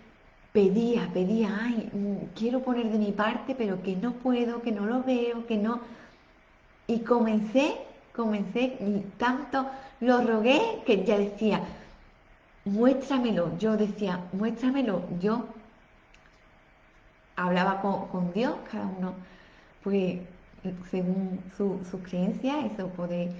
pedía, 0.52 1.08
pedía, 1.12 1.58
ay, 1.60 2.30
quiero 2.36 2.60
poner 2.60 2.90
de 2.90 2.98
mi 2.98 3.12
parte, 3.12 3.54
pero 3.54 3.82
que 3.82 3.96
no 3.96 4.12
puedo, 4.12 4.62
que 4.62 4.72
no 4.72 4.84
lo 4.86 5.02
veo, 5.02 5.46
que 5.46 5.56
no. 5.56 5.80
Y 6.86 7.00
comencé, 7.00 7.78
comencé, 8.14 8.76
y 8.80 9.04
tanto 9.16 9.66
lo 10.00 10.20
rogué 10.22 10.82
que 10.86 11.04
ya 11.04 11.18
decía, 11.18 11.62
muéstramelo. 12.64 13.56
Yo 13.58 13.76
decía, 13.76 14.20
muéstramelo. 14.32 15.02
Yo 15.20 15.46
hablaba 17.36 17.80
con, 17.80 18.32
Dios, 18.32 18.54
cada 18.70 18.86
uno, 18.86 19.14
pues, 19.82 20.20
según 20.90 21.40
su, 21.56 21.80
su 21.90 22.00
creencia, 22.02 22.64
eso 22.66 22.88
puede 22.88 23.30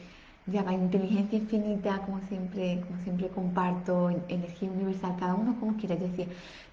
llamar 0.46 0.74
inteligencia 0.74 1.38
infinita, 1.38 1.98
como 2.04 2.20
siempre, 2.28 2.80
como 2.86 3.02
siempre 3.04 3.28
comparto, 3.28 4.10
energía 4.28 4.70
universal, 4.70 5.16
cada 5.18 5.34
uno 5.34 5.56
como 5.60 5.76
quiera. 5.76 5.94
Yo 5.94 6.08
decía, 6.08 6.26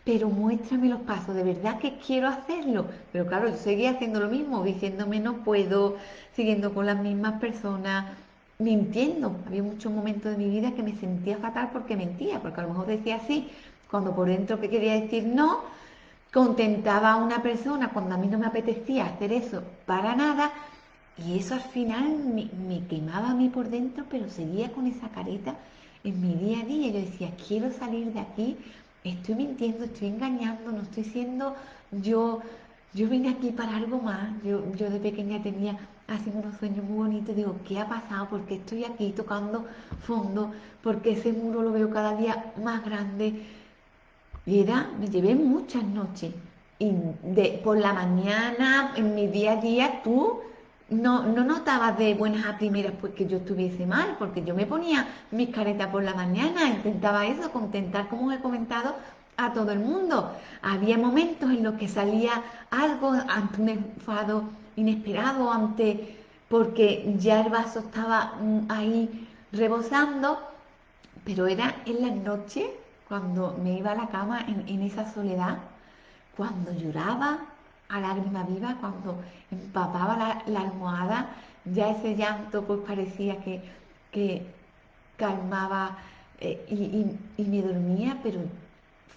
pero 0.03 0.29
muéstrame 0.29 0.89
los 0.89 1.01
pasos, 1.01 1.35
de 1.35 1.43
verdad 1.43 1.79
que 1.79 1.97
quiero 1.97 2.27
hacerlo. 2.27 2.87
Pero 3.11 3.27
claro, 3.27 3.49
yo 3.49 3.57
seguía 3.57 3.91
haciendo 3.91 4.19
lo 4.19 4.29
mismo, 4.29 4.63
diciéndome 4.63 5.19
no 5.19 5.43
puedo, 5.43 5.97
siguiendo 6.35 6.73
con 6.73 6.85
las 6.87 6.97
mismas 6.99 7.39
personas, 7.39 8.17
mintiendo. 8.57 9.35
Había 9.47 9.63
muchos 9.63 9.91
momentos 9.91 10.31
de 10.31 10.37
mi 10.37 10.49
vida 10.49 10.73
que 10.73 10.83
me 10.83 10.95
sentía 10.97 11.37
fatal 11.37 11.69
porque 11.71 11.95
mentía, 11.95 12.41
porque 12.41 12.59
a 12.61 12.63
lo 12.63 12.69
mejor 12.69 12.87
decía 12.87 13.19
sí, 13.27 13.49
cuando 13.89 14.15
por 14.15 14.27
dentro 14.27 14.59
que 14.59 14.69
quería 14.69 14.93
decir 14.99 15.25
no, 15.25 15.61
contentaba 16.33 17.13
a 17.13 17.15
una 17.17 17.41
persona 17.41 17.89
cuando 17.89 18.15
a 18.15 18.17
mí 18.17 18.27
no 18.27 18.37
me 18.37 18.45
apetecía 18.45 19.07
hacer 19.07 19.31
eso 19.33 19.63
para 19.85 20.15
nada. 20.15 20.51
Y 21.17 21.37
eso 21.37 21.55
al 21.55 21.61
final 21.61 22.17
me, 22.17 22.87
quemaba 22.87 23.31
a 23.31 23.35
mí 23.35 23.49
por 23.49 23.69
dentro, 23.69 24.05
pero 24.09 24.29
seguía 24.29 24.71
con 24.71 24.87
esa 24.87 25.09
careta 25.09 25.55
en 26.03 26.21
mi 26.21 26.35
día 26.35 26.61
a 26.61 26.65
día. 26.65 26.91
Yo 26.91 26.99
decía, 26.99 27.31
quiero 27.47 27.71
salir 27.71 28.13
de 28.13 28.19
aquí 28.19 28.57
estoy 29.03 29.35
mintiendo, 29.35 29.85
estoy 29.85 30.09
engañando, 30.09 30.71
no 30.71 30.81
estoy 30.81 31.05
siendo 31.05 31.55
yo, 31.91 32.41
yo 32.93 33.07
vine 33.07 33.29
aquí 33.29 33.51
para 33.51 33.75
algo 33.75 33.99
más. 33.99 34.29
Yo, 34.43 34.63
yo 34.75 34.89
de 34.89 34.99
pequeña 34.99 35.41
tenía 35.41 35.77
así 36.07 36.31
unos 36.33 36.57
sueños 36.57 36.83
muy 36.85 36.97
bonitos, 36.97 37.35
digo, 37.35 37.55
¿qué 37.67 37.79
ha 37.79 37.87
pasado? 37.87 38.29
¿Por 38.29 38.45
qué 38.45 38.55
estoy 38.55 38.83
aquí 38.83 39.11
tocando 39.11 39.65
fondo? 40.01 40.51
Porque 40.81 41.11
ese 41.11 41.33
muro 41.33 41.61
lo 41.61 41.71
veo 41.71 41.89
cada 41.89 42.15
día 42.15 42.53
más 42.63 42.83
grande? 42.83 43.45
Era, 44.49 44.89
me 44.99 45.07
llevé 45.07 45.35
muchas 45.35 45.83
noches. 45.83 46.33
Y 46.79 46.91
de, 47.23 47.61
por 47.63 47.77
la 47.77 47.93
mañana, 47.93 48.93
en 48.95 49.13
mi 49.13 49.27
día 49.27 49.53
a 49.53 49.55
día, 49.57 50.01
tú 50.03 50.39
no, 50.89 51.23
no 51.23 51.43
notaba 51.43 51.91
de 51.91 52.15
buenas 52.15 52.45
a 52.45 52.57
primeras 52.57 52.93
pues 52.99 53.13
que 53.13 53.27
yo 53.27 53.37
estuviese 53.37 53.85
mal, 53.85 54.15
porque 54.17 54.43
yo 54.43 54.55
me 54.55 54.65
ponía 54.65 55.07
mis 55.31 55.49
caretas 55.49 55.89
por 55.89 56.03
la 56.03 56.15
mañana, 56.15 56.67
intentaba 56.67 57.27
eso, 57.27 57.51
contentar, 57.51 58.07
como 58.07 58.31
he 58.31 58.39
comentado, 58.39 58.95
a 59.37 59.53
todo 59.53 59.71
el 59.71 59.79
mundo. 59.79 60.33
Había 60.61 60.97
momentos 60.97 61.49
en 61.51 61.63
los 61.63 61.75
que 61.75 61.87
salía 61.87 62.43
algo 62.71 63.11
ante 63.11 63.61
un 63.61 63.69
enfado 63.69 64.43
inesperado, 64.75 65.51
ante 65.51 66.17
porque 66.49 67.15
ya 67.19 67.41
el 67.41 67.49
vaso 67.49 67.79
estaba 67.79 68.33
mm, 68.41 68.65
ahí 68.69 69.27
rebosando, 69.51 70.39
pero 71.23 71.47
era 71.47 71.75
en 71.85 72.01
la 72.01 72.15
noche 72.15 72.71
cuando 73.09 73.57
me 73.61 73.73
iba 73.79 73.91
a 73.91 73.95
la 73.95 74.07
cama 74.07 74.45
en, 74.47 74.81
esa 74.83 75.11
soledad, 75.11 75.57
cuando 76.37 76.71
lloraba, 76.71 77.39
a 77.89 77.99
lágrima 77.99 78.43
viva, 78.43 78.77
cuando 78.79 79.19
empapaba 79.49 80.43
la, 80.45 80.59
almohada, 80.61 81.29
ya 81.65 81.89
ese 81.89 82.15
llanto 82.15 82.63
pues 82.63 82.81
parecía 82.87 83.37
que, 83.43 83.63
que 84.11 84.45
calmaba 85.17 85.97
eh, 86.39 86.63
y, 87.37 87.43
me 87.43 87.61
dormía, 87.63 88.17
pero 88.21 88.41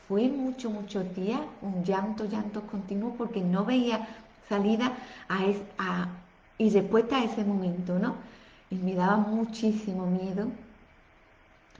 fue 0.09 0.28
mucho, 0.28 0.70
muchos 0.70 1.14
días 1.14 1.40
un 1.61 1.85
llanto, 1.85 2.24
llanto 2.24 2.62
continuo 2.62 3.14
porque 3.16 3.42
no 3.42 3.64
veía 3.66 4.09
salida 4.48 4.92
a, 5.28 6.09
y 6.57 6.70
respuesta 6.70 7.18
a 7.18 7.24
ese 7.24 7.44
momento, 7.44 7.98
¿no? 7.98 8.16
Y 8.70 8.76
me 8.76 8.94
daba 8.94 9.18
muchísimo 9.18 10.07
miedo 10.07 10.48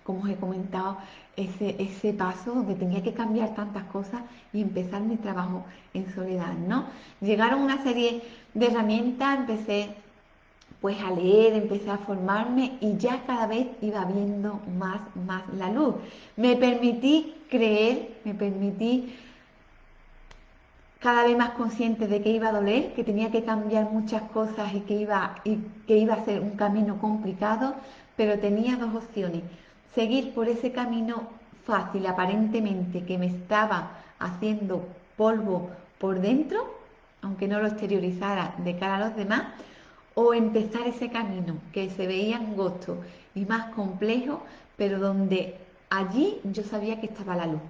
como 0.05 0.23
os 0.23 0.31
he 0.31 0.37
comentado, 0.37 0.99
ese, 1.37 1.77
ese 1.79 2.13
paso 2.13 2.55
donde 2.55 2.75
tenía 2.75 3.03
que 3.03 3.15
cambiar 3.15 3.55
tantas 3.55 3.85
cosas 3.85 4.21
y 4.53 4.61
empezar 4.61 5.01
mi 5.03 5.17
trabajo 5.17 5.65
en 5.95 6.13
soledad, 6.15 6.53
¿no? 6.55 6.85
Llegaron 7.21 7.63
una 7.63 7.83
serie 7.83 8.23
de 8.55 8.67
herramientas, 8.67 9.39
empecé 9.39 9.95
pues 10.81 11.01
a 11.01 11.13
leer, 11.13 11.55
empecé 11.55 11.91
a 11.91 11.99
formarme 11.99 12.77
y 12.81 12.97
ya 12.97 13.23
cada 13.25 13.47
vez 13.47 13.69
iba 13.81 14.05
viendo 14.05 14.61
más, 14.79 15.01
más 15.15 15.43
la 15.57 15.71
luz. 15.71 15.95
Me 16.37 16.57
permití 16.57 17.35
creer, 17.49 18.19
me 18.25 18.35
permití 18.35 19.15
cada 20.99 21.25
vez 21.25 21.37
más 21.37 21.51
consciente 21.51 22.07
de 22.07 22.21
que 22.21 22.31
iba 22.31 22.49
a 22.49 22.53
doler, 22.53 22.95
que 22.95 23.05
tenía 23.05 23.31
que 23.31 23.45
cambiar 23.45 23.91
muchas 23.91 24.23
cosas 24.31 24.75
y 24.75 24.81
que 24.81 24.95
iba, 24.95 25.37
y 25.45 25.59
que 25.87 25.99
iba 25.99 26.15
a 26.15 26.25
ser 26.25 26.41
un 26.41 26.57
camino 26.57 26.99
complicado, 26.99 27.75
pero 28.17 28.39
tenía 28.39 28.77
dos 28.77 28.95
opciones. 28.95 29.43
Seguir 29.95 30.33
por 30.33 30.49
ese 30.49 30.73
camino 30.73 31.29
fácil, 31.65 32.07
aparentemente, 32.07 33.05
que 33.05 33.19
me 33.19 33.27
estaba 33.27 33.99
haciendo 34.19 34.87
polvo 35.17 35.71
por 35.99 36.21
dentro, 36.21 36.79
aunque 37.21 37.47
no 37.47 37.61
lo 37.61 37.67
exteriorizara 37.67 38.55
de 38.59 38.77
cara 38.79 38.97
a 38.97 39.09
los 39.09 39.17
demás, 39.17 39.43
o 40.15 40.35
empezar 40.35 40.87
ese 40.87 41.11
camino 41.11 41.57
que 41.73 41.91
se 41.91 42.07
veía 42.07 42.37
angosto 42.37 42.99
y 43.35 43.45
más 43.45 43.67
complejo, 43.75 44.43
pero 44.77 44.99
donde 44.99 45.57
allí 45.91 46.41
yo 46.45 46.63
sabía 46.63 47.01
que 47.01 47.07
estaba 47.07 47.37
la 47.37 47.47
luz. 47.47 47.63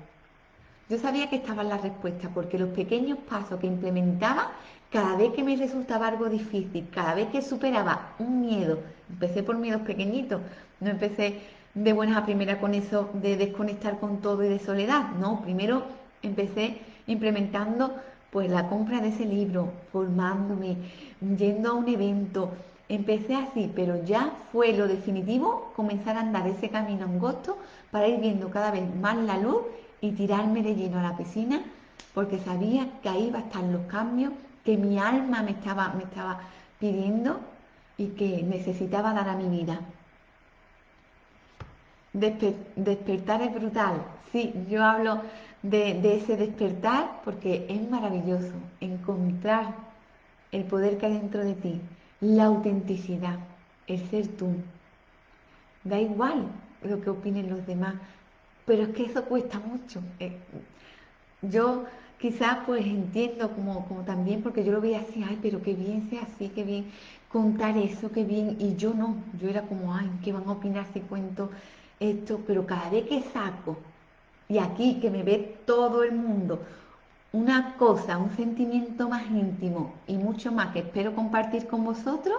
Yo 0.88 0.98
sabía 0.98 1.28
que 1.30 1.36
estaba 1.36 1.62
la 1.62 1.78
respuesta 1.78 2.28
porque 2.34 2.58
los 2.58 2.70
pequeños 2.70 3.18
pasos 3.28 3.58
que 3.60 3.66
implementaba, 3.66 4.52
cada 4.90 5.16
vez 5.16 5.32
que 5.32 5.42
me 5.42 5.56
resultaba 5.56 6.08
algo 6.08 6.28
difícil, 6.28 6.88
cada 6.92 7.14
vez 7.14 7.28
que 7.28 7.42
superaba 7.42 8.12
un 8.18 8.42
miedo, 8.42 8.78
empecé 9.08 9.42
por 9.42 9.56
miedos 9.56 9.82
pequeñitos, 9.82 10.40
no 10.80 10.90
empecé 10.90 11.40
de 11.74 11.92
buenas 11.92 12.18
a 12.18 12.24
primeras 12.24 12.58
con 12.58 12.74
eso 12.74 13.08
de 13.14 13.36
desconectar 13.36 13.98
con 13.98 14.20
todo 14.20 14.44
y 14.44 14.48
de 14.48 14.58
soledad, 14.58 15.12
no, 15.18 15.40
primero 15.40 15.84
empecé 16.22 16.78
implementando 17.06 17.94
pues 18.30 18.50
la 18.50 18.68
compra 18.68 19.00
de 19.00 19.08
ese 19.08 19.26
libro, 19.26 19.72
formándome, 19.92 20.76
yendo 21.36 21.70
a 21.70 21.74
un 21.74 21.88
evento. 21.88 22.50
Empecé 22.88 23.36
así, 23.36 23.70
pero 23.74 24.02
ya 24.04 24.32
fue 24.50 24.72
lo 24.72 24.88
definitivo 24.88 25.72
comenzar 25.76 26.16
a 26.16 26.20
andar 26.20 26.46
ese 26.46 26.70
camino 26.70 27.04
angosto 27.04 27.58
para 27.90 28.08
ir 28.08 28.20
viendo 28.20 28.50
cada 28.50 28.70
vez 28.70 28.82
más 28.96 29.16
la 29.16 29.36
luz 29.36 29.58
y 30.00 30.12
tirarme 30.12 30.62
de 30.62 30.74
lleno 30.74 30.98
a 30.98 31.02
la 31.02 31.16
piscina, 31.16 31.62
porque 32.14 32.38
sabía 32.38 32.88
que 33.02 33.08
ahí 33.10 33.28
iban 33.28 33.42
a 33.42 33.46
estar 33.46 33.64
los 33.64 33.82
cambios 33.82 34.32
que 34.64 34.78
mi 34.78 34.98
alma 34.98 35.42
me 35.42 35.52
estaba, 35.52 35.92
me 35.94 36.04
estaba 36.04 36.40
pidiendo 36.78 37.38
y 37.98 38.08
que 38.08 38.42
necesitaba 38.42 39.12
dar 39.12 39.28
a 39.28 39.36
mi 39.36 39.48
vida. 39.48 39.78
Despertar 42.12 43.42
es 43.42 43.54
brutal. 43.54 44.02
Sí, 44.32 44.52
yo 44.68 44.84
hablo 44.84 45.22
de, 45.62 46.16
ese 46.16 46.36
despertar, 46.36 47.20
porque 47.24 47.66
es 47.68 47.90
maravilloso 47.90 48.52
encontrar 48.80 49.74
el 50.50 50.64
poder 50.64 50.98
que 50.98 51.06
hay 51.06 51.14
dentro 51.14 51.44
de 51.44 51.54
ti, 51.54 51.80
la 52.20 52.44
autenticidad, 52.44 53.38
el 53.86 53.98
ser 54.10 54.26
tú. 54.28 54.54
Da 55.84 55.98
igual 56.00 56.46
lo 56.82 57.00
que 57.00 57.10
opinen 57.10 57.50
los 57.50 57.66
demás, 57.66 57.94
pero 58.66 58.84
es 58.84 58.88
que 58.90 59.04
eso 59.04 59.24
cuesta 59.24 59.58
mucho. 59.60 60.00
Eh, 60.20 60.36
yo 61.42 61.84
quizás 62.18 62.58
pues 62.66 62.86
entiendo 62.86 63.50
como, 63.50 63.86
como 63.88 64.02
también, 64.02 64.42
porque 64.42 64.64
yo 64.64 64.72
lo 64.72 64.80
veía 64.80 65.00
así, 65.00 65.24
ay, 65.28 65.38
pero 65.42 65.60
qué 65.62 65.74
bien 65.74 66.08
sea 66.08 66.22
así, 66.22 66.48
qué 66.50 66.62
bien 66.62 66.86
contar 67.32 67.76
eso, 67.78 68.12
qué 68.12 68.24
bien, 68.24 68.56
y 68.60 68.76
yo 68.76 68.92
no, 68.94 69.16
yo 69.40 69.48
era 69.48 69.62
como, 69.62 69.94
ay, 69.94 70.10
¿qué 70.22 70.32
van 70.32 70.46
a 70.46 70.52
opinar 70.52 70.86
si 70.92 71.00
cuento 71.00 71.50
esto? 71.98 72.40
Pero 72.46 72.66
cada 72.66 72.90
vez 72.90 73.06
que 73.06 73.22
saco 73.22 73.78
y 74.48 74.58
aquí 74.58 75.00
que 75.00 75.10
me 75.10 75.22
ve 75.22 75.58
todo 75.66 76.04
el 76.04 76.12
mundo, 76.12 76.60
una 77.32 77.74
cosa, 77.76 78.18
un 78.18 78.36
sentimiento 78.36 79.08
más 79.08 79.24
íntimo 79.30 79.94
y 80.06 80.16
mucho 80.18 80.52
más 80.52 80.72
que 80.72 80.80
espero 80.80 81.14
compartir 81.14 81.66
con 81.66 81.84
vosotros, 81.84 82.36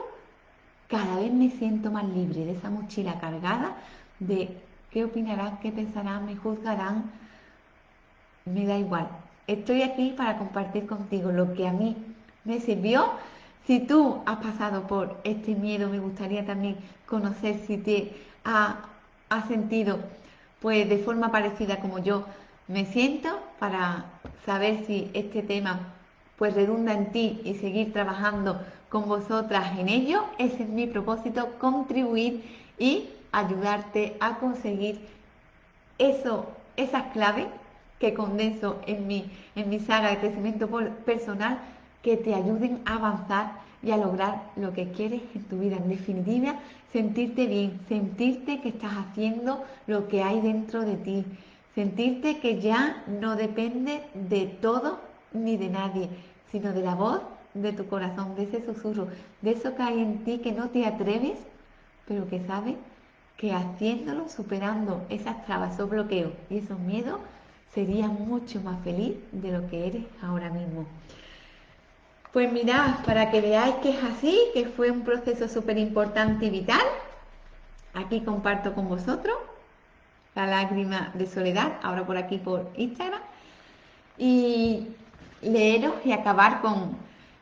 cada 0.87 1.15
vez 1.15 1.33
me 1.33 1.49
siento 1.49 1.89
más 1.91 2.05
libre 2.05 2.45
de 2.45 2.51
esa 2.51 2.69
mochila 2.69 3.19
cargada 3.19 3.75
de 4.19 4.55
qué 4.91 5.05
opinarán, 5.05 5.59
qué 5.59 5.71
pensarán, 5.71 6.27
me 6.27 6.35
juzgarán, 6.35 7.11
me 8.45 8.65
da 8.65 8.77
igual. 8.77 9.07
Estoy 9.47 9.81
aquí 9.81 10.13
para 10.15 10.37
compartir 10.37 10.85
contigo 10.85 11.31
lo 11.31 11.53
que 11.53 11.67
a 11.67 11.73
mí 11.73 11.97
me 12.45 12.59
sirvió. 12.59 13.05
Si 13.65 13.79
tú 13.79 14.21
has 14.25 14.37
pasado 14.37 14.87
por 14.87 15.17
este 15.23 15.55
miedo, 15.55 15.89
me 15.89 15.99
gustaría 15.99 16.45
también 16.45 16.77
conocer 17.05 17.59
si 17.65 17.77
te 17.77 18.13
ha, 18.43 18.89
ha 19.29 19.47
sentido 19.47 19.99
pues 20.61 20.87
de 20.87 20.97
forma 20.97 21.31
parecida 21.31 21.79
como 21.79 21.99
yo 21.99 22.25
me 22.67 22.85
siento 22.85 23.29
para 23.59 24.05
saber 24.45 24.85
si 24.85 25.09
este 25.13 25.43
tema 25.43 25.93
pues 26.37 26.53
redunda 26.55 26.93
en 26.93 27.11
ti 27.11 27.41
y 27.43 27.55
seguir 27.55 27.93
trabajando 27.93 28.61
con 28.89 29.07
vosotras 29.07 29.77
en 29.79 29.89
ello. 29.89 30.25
Ese 30.37 30.63
es 30.63 30.69
mi 30.69 30.87
propósito, 30.87 31.49
contribuir 31.59 32.43
y 32.77 33.09
ayudarte 33.31 34.17
a 34.19 34.37
conseguir 34.39 34.99
eso, 35.97 36.47
esas 36.75 37.03
claves 37.13 37.47
que 37.99 38.13
condenso 38.13 38.81
en 38.87 39.07
mi, 39.07 39.31
en 39.55 39.69
mi 39.69 39.79
saga 39.79 40.09
de 40.09 40.17
crecimiento 40.17 40.67
personal 41.05 41.59
que 42.03 42.17
te 42.17 42.35
ayuden 42.35 42.81
a 42.85 42.95
avanzar 42.95 43.63
y 43.81 43.91
a 43.91 43.97
lograr 43.97 44.51
lo 44.55 44.73
que 44.73 44.91
quieres 44.91 45.21
en 45.33 45.43
tu 45.43 45.57
vida. 45.57 45.77
En 45.77 45.89
definitiva, 45.89 46.59
sentirte 46.91 47.47
bien, 47.47 47.79
sentirte 47.89 48.61
que 48.61 48.69
estás 48.69 48.93
haciendo 48.93 49.63
lo 49.87 50.07
que 50.07 50.21
hay 50.21 50.41
dentro 50.41 50.81
de 50.81 50.95
ti, 50.97 51.25
sentirte 51.73 52.39
que 52.39 52.61
ya 52.61 53.03
no 53.07 53.35
depende 53.35 54.03
de 54.13 54.45
todo 54.45 54.99
ni 55.33 55.57
de 55.57 55.69
nadie, 55.69 56.09
sino 56.51 56.71
de 56.71 56.83
la 56.83 56.93
voz 56.93 57.21
de 57.53 57.71
tu 57.71 57.87
corazón, 57.87 58.35
de 58.35 58.43
ese 58.43 58.65
susurro, 58.65 59.07
de 59.41 59.51
eso 59.51 59.75
que 59.75 59.83
hay 59.83 59.99
en 59.99 60.23
ti 60.23 60.39
que 60.39 60.51
no 60.51 60.69
te 60.69 60.85
atreves, 60.85 61.37
pero 62.07 62.27
que 62.27 62.45
sabes 62.45 62.75
que 63.37 63.53
haciéndolo, 63.53 64.29
superando 64.29 65.05
esas 65.09 65.45
trabas, 65.45 65.73
esos 65.73 65.89
bloqueos 65.89 66.31
y 66.49 66.59
esos 66.59 66.79
miedos, 66.79 67.19
serías 67.73 68.11
mucho 68.11 68.61
más 68.61 68.81
feliz 68.83 69.15
de 69.31 69.51
lo 69.51 69.67
que 69.67 69.87
eres 69.87 70.03
ahora 70.21 70.49
mismo. 70.49 70.85
Pues 72.33 72.51
mirad, 72.51 73.05
para 73.05 73.29
que 73.29 73.41
veáis 73.41 73.75
que 73.75 73.91
es 73.91 74.03
así, 74.03 74.35
que 74.55 74.65
fue 74.65 74.89
un 74.89 75.01
proceso 75.01 75.47
súper 75.47 75.77
importante 75.77 76.47
y 76.47 76.49
vital, 76.49 76.81
aquí 77.93 78.21
comparto 78.21 78.73
con 78.73 78.89
vosotros 78.89 79.37
la 80.33 80.47
lágrima 80.47 81.11
de 81.13 81.27
soledad, 81.27 81.73
ahora 81.83 82.07
por 82.07 82.17
aquí 82.17 82.39
por 82.39 82.71
Instagram, 82.75 83.21
y 84.17 84.87
leeros 85.43 85.93
y 86.03 86.11
acabar 86.11 86.61
con, 86.61 86.97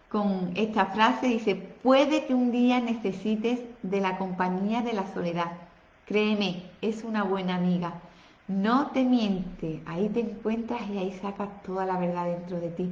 con 0.10 0.52
esta 0.56 0.88
frase, 0.88 1.28
dice, 1.28 1.56
puede 1.56 2.26
que 2.26 2.34
un 2.34 2.52
día 2.52 2.82
necesites 2.82 3.62
de 3.84 4.02
la 4.02 4.18
compañía 4.18 4.82
de 4.82 4.92
la 4.92 5.08
soledad. 5.14 5.54
Créeme, 6.06 6.64
es 6.82 7.06
una 7.06 7.24
buena 7.24 7.56
amiga. 7.56 7.94
No 8.50 8.88
te 8.88 9.06
miente, 9.06 9.82
ahí 9.86 10.10
te 10.10 10.20
encuentras 10.20 10.82
y 10.90 10.98
ahí 10.98 11.18
sacas 11.22 11.48
toda 11.64 11.86
la 11.86 11.98
verdad 11.98 12.26
dentro 12.26 12.60
de 12.60 12.72
ti 12.72 12.92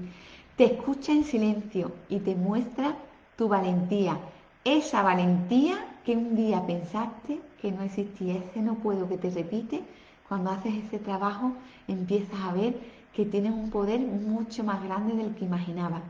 te 0.59 0.65
escucha 0.65 1.13
en 1.13 1.23
silencio 1.23 1.93
y 2.09 2.19
te 2.19 2.35
muestra 2.35 2.93
tu 3.37 3.47
valentía. 3.47 4.19
Esa 4.65 5.01
valentía 5.01 5.77
que 6.03 6.17
un 6.17 6.35
día 6.35 6.67
pensaste 6.67 7.39
que 7.61 7.71
no 7.71 7.81
existía, 7.81 8.33
ese 8.33 8.61
no 8.61 8.75
puedo 8.75 9.07
que 9.07 9.17
te 9.17 9.29
repite, 9.29 9.81
cuando 10.27 10.51
haces 10.51 10.73
ese 10.83 10.99
trabajo 10.99 11.53
empiezas 11.87 12.41
a 12.41 12.51
ver 12.51 12.75
que 13.13 13.23
tienes 13.23 13.53
un 13.53 13.69
poder 13.69 14.01
mucho 14.01 14.65
más 14.65 14.83
grande 14.83 15.15
del 15.15 15.33
que 15.33 15.45
imaginabas. 15.45 16.01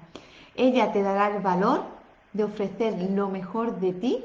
Ella 0.55 0.91
te 0.91 1.03
dará 1.03 1.27
el 1.38 1.43
valor 1.43 1.83
de 2.33 2.45
ofrecer 2.45 3.12
lo 3.12 3.29
mejor 3.29 3.79
de 3.79 3.93
ti 3.93 4.23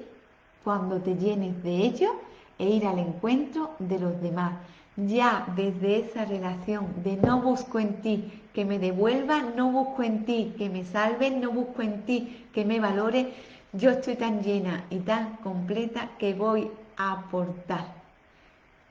cuando 0.65 1.03
te 1.03 1.17
llenes 1.17 1.63
de 1.63 1.85
ello 1.85 2.13
e 2.59 2.71
ir 2.71 2.87
al 2.87 2.99
encuentro 2.99 3.73
de 3.79 3.99
los 3.99 4.19
demás 4.23 4.55
ya 4.97 5.47
desde 5.55 5.99
esa 5.99 6.25
relación 6.25 6.87
de 7.03 7.17
no 7.17 7.43
busco 7.43 7.79
en 7.79 8.01
ti 8.01 8.33
que 8.55 8.65
me 8.65 8.79
devuelva, 8.79 9.43
no 9.43 9.71
busco 9.71 10.03
en 10.03 10.25
ti 10.25 10.55
que 10.57 10.71
me 10.71 10.85
salve, 10.85 11.31
no 11.31 11.51
busco 11.51 11.83
en 11.83 12.03
ti 12.03 12.47
que 12.55 12.65
me 12.65 12.81
valore, 12.81 13.33
yo 13.73 13.91
estoy 13.91 14.17
tan 14.17 14.43
llena 14.43 14.85
y 14.91 14.99
tan 15.01 15.37
completa 15.39 16.11
que 16.19 16.35
voy 16.35 16.71
a 16.97 17.13
aportar. 17.13 17.87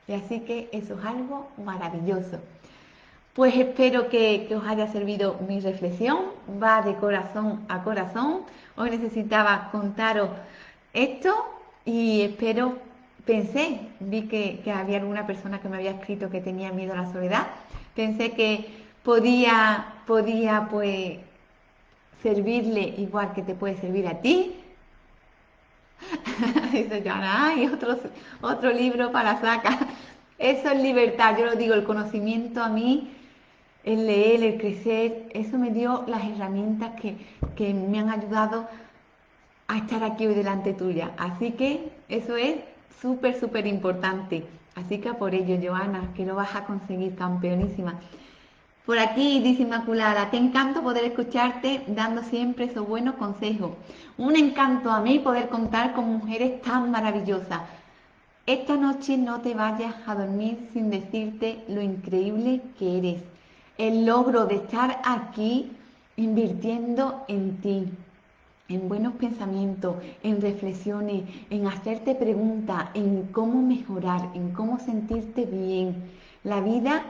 Y 0.08 0.14
así 0.14 0.42
que 0.42 0.70
eso 0.74 1.00
es 1.00 1.06
algo 1.06 1.48
maravilloso. 1.64 2.40
Pues 3.34 3.56
espero 3.56 4.10
que, 4.10 4.46
que, 4.48 4.56
os 4.56 4.68
haya 4.68 4.92
servido 4.92 5.40
mi 5.48 5.60
reflexión, 5.60 6.20
va 6.62 6.82
de 6.82 6.96
corazón 6.96 7.66
a 7.70 7.84
corazón. 7.84 8.42
Hoy 8.76 8.92
necesitaba 8.92 9.70
contaros 9.72 10.30
esto 10.94 11.34
y 11.86 12.22
espero 12.22 12.78
pensé, 13.26 13.80
vi 14.00 14.24
que, 14.24 14.62
había 14.72 14.98
alguna 14.98 15.26
persona 15.26 15.62
que 15.62 15.70
me 15.70 15.78
había 15.78 15.92
escrito 15.92 16.30
que 16.30 16.42
tenía 16.42 16.72
miedo 16.72 16.94
a 16.94 16.98
la 16.98 17.12
soledad, 17.12 17.48
pensé 17.96 18.32
que 18.32 18.83
podía, 19.04 19.94
podía 20.08 20.68
pues 20.70 21.20
servirle 22.22 22.96
igual 22.98 23.34
que 23.34 23.42
te 23.42 23.54
puede 23.54 23.78
servir 23.78 24.08
a 24.08 24.22
ti. 24.22 24.56
Dice 26.72 27.02
Joana, 27.04 27.50
hay 27.50 27.68
otro, 27.68 27.98
otro 28.42 28.72
libro 28.72 29.12
para 29.12 29.40
sacar. 29.40 29.88
Eso 30.40 30.70
es 30.70 30.82
libertad, 30.82 31.38
yo 31.38 31.46
lo 31.46 31.56
digo, 31.56 31.74
el 31.74 31.84
conocimiento 31.84 32.62
a 32.64 32.70
mí, 32.70 33.12
el 33.84 34.08
leer, 34.08 34.44
el 34.44 34.58
crecer, 34.58 35.30
eso 35.34 35.58
me 35.58 35.70
dio 35.70 36.04
las 36.08 36.24
herramientas 36.24 37.00
que, 37.00 37.16
que 37.56 37.74
me 37.74 38.00
han 38.00 38.10
ayudado 38.10 38.68
a 39.68 39.78
estar 39.78 40.04
aquí 40.04 40.28
hoy 40.28 40.34
delante 40.34 40.74
tuya. 40.74 41.12
Así 41.18 41.52
que 41.52 41.92
eso 42.10 42.36
es 42.36 42.56
súper, 43.02 43.40
súper 43.40 43.68
importante. 43.68 44.46
Así 44.76 44.98
que 44.98 45.14
por 45.14 45.36
ello, 45.36 45.58
Joana, 45.62 46.10
que 46.16 46.26
lo 46.26 46.36
vas 46.36 46.56
a 46.56 46.66
conseguir 46.66 47.16
campeonísima. 47.16 48.00
Por 48.86 49.00
aquí 49.00 49.40
dice 49.40 49.64
Inmaculada, 49.64 50.30
qué 50.30 50.36
encanto 50.36 50.84
poder 50.84 51.06
escucharte 51.06 51.84
dando 51.88 52.22
siempre 52.22 52.66
esos 52.66 52.86
buenos 52.86 53.16
consejos. 53.16 53.72
Un 54.18 54.36
encanto 54.36 54.92
a 54.92 55.00
mí 55.00 55.20
poder 55.20 55.48
contar 55.48 55.94
con 55.94 56.18
mujeres 56.18 56.62
tan 56.62 56.92
maravillosas. 56.92 57.62
Esta 58.46 58.76
noche 58.76 59.18
no 59.18 59.40
te 59.40 59.54
vayas 59.54 59.96
a 60.06 60.16
dormir 60.16 60.68
sin 60.74 60.90
decirte 60.90 61.64
lo 61.70 61.82
increíble 61.82 62.62
que 62.78 62.98
eres. 62.98 63.24
El 63.78 64.06
logro 64.06 64.48
de 64.48 64.56
estar 64.56 65.00
aquí 65.06 65.72
invirtiendo 66.18 67.24
en 67.30 67.62
ti, 67.62 67.88
en 68.68 68.90
buenos 68.90 69.14
pensamientos, 69.14 69.96
en 70.24 70.42
reflexiones, 70.42 71.24
en 71.50 71.68
hacerte 71.68 72.16
preguntas, 72.16 72.90
en 72.96 73.28
cómo 73.32 73.62
mejorar, 73.62 74.30
en 74.34 74.52
cómo 74.52 74.78
sentirte 74.78 75.46
bien. 75.46 76.12
La 76.44 76.60
vida 76.60 77.04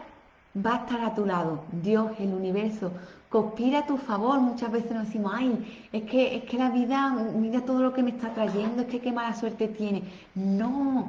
va 0.55 0.75
a 0.75 0.77
estar 0.79 1.01
a 1.01 1.15
tu 1.15 1.25
lado, 1.25 1.63
Dios, 1.71 2.11
el 2.19 2.33
universo, 2.33 2.91
conspira 3.29 3.79
a 3.79 3.85
tu 3.85 3.97
favor. 3.97 4.39
Muchas 4.39 4.71
veces 4.71 4.91
nos 4.91 5.07
decimos, 5.07 5.33
ay, 5.35 5.87
es 5.91 6.03
que, 6.03 6.35
es 6.35 6.43
que 6.43 6.57
la 6.57 6.69
vida, 6.69 7.09
mira 7.35 7.61
todo 7.61 7.81
lo 7.81 7.93
que 7.93 8.03
me 8.03 8.11
está 8.11 8.33
trayendo, 8.33 8.83
es 8.83 8.87
que 8.87 8.99
qué 8.99 9.11
mala 9.11 9.33
suerte 9.33 9.67
tiene. 9.67 10.03
No, 10.35 11.07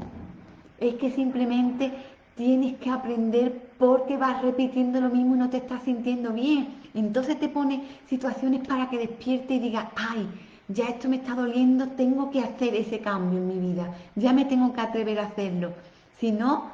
es 0.78 0.94
que 0.94 1.10
simplemente 1.10 1.92
tienes 2.36 2.78
que 2.78 2.90
aprender 2.90 3.70
porque 3.78 4.16
vas 4.16 4.42
repitiendo 4.42 5.00
lo 5.00 5.10
mismo 5.10 5.34
y 5.34 5.38
no 5.38 5.50
te 5.50 5.58
estás 5.58 5.82
sintiendo 5.82 6.32
bien. 6.32 6.68
Entonces 6.94 7.38
te 7.38 7.48
pone 7.48 7.84
situaciones 8.08 8.66
para 8.66 8.88
que 8.88 8.98
despierte 8.98 9.54
y 9.54 9.58
diga, 9.58 9.90
ay, 9.96 10.28
ya 10.68 10.86
esto 10.86 11.08
me 11.08 11.16
está 11.16 11.34
doliendo, 11.34 11.88
tengo 11.88 12.30
que 12.30 12.40
hacer 12.40 12.74
ese 12.74 13.00
cambio 13.00 13.38
en 13.38 13.48
mi 13.48 13.58
vida, 13.72 13.94
ya 14.14 14.32
me 14.32 14.46
tengo 14.46 14.72
que 14.72 14.80
atrever 14.80 15.18
a 15.20 15.26
hacerlo. 15.26 15.72
Si 16.18 16.32
no, 16.32 16.70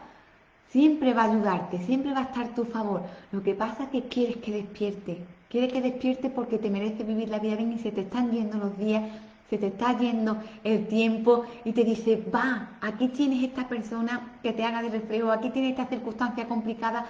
Siempre 0.70 1.14
va 1.14 1.22
a 1.22 1.30
ayudarte, 1.30 1.78
siempre 1.85 2.12
va 2.12 2.20
a 2.20 2.24
estar 2.24 2.46
a 2.46 2.54
tu 2.54 2.64
favor. 2.64 3.02
Lo 3.33 3.42
que 3.42 3.54
pasa 3.54 3.85
es 3.85 3.88
que 3.90 4.02
quieres 4.09 4.37
que 4.37 4.52
despierte. 4.52 5.18
Quieres 5.48 5.72
que 5.72 5.80
despierte 5.80 6.30
porque 6.30 6.59
te 6.59 6.70
merece 6.70 7.02
vivir 7.02 7.28
la 7.28 7.40
vida 7.40 7.56
bien 7.56 7.72
y 7.72 7.78
se 7.78 7.90
te 7.90 8.02
están 8.02 8.30
yendo 8.30 8.56
los 8.56 8.78
días, 8.78 9.02
se 9.50 9.59
te 9.59 9.66
está 9.66 9.98
yendo 9.98 10.37
el 10.62 10.87
tiempo 10.87 11.44
y 11.64 11.72
te 11.72 11.83
dice, 11.83 12.22
va, 12.33 12.68
aquí 12.80 13.09
tienes 13.09 13.42
esta 13.42 13.66
persona 13.68 14.38
que 14.44 14.52
te 14.52 14.64
haga 14.64 14.80
de 14.80 14.90
reflejo, 14.90 15.33
aquí 15.33 15.50
tienes 15.50 15.72
esta 15.72 15.87
circunstancia 15.87 16.46
complicada 16.46 17.04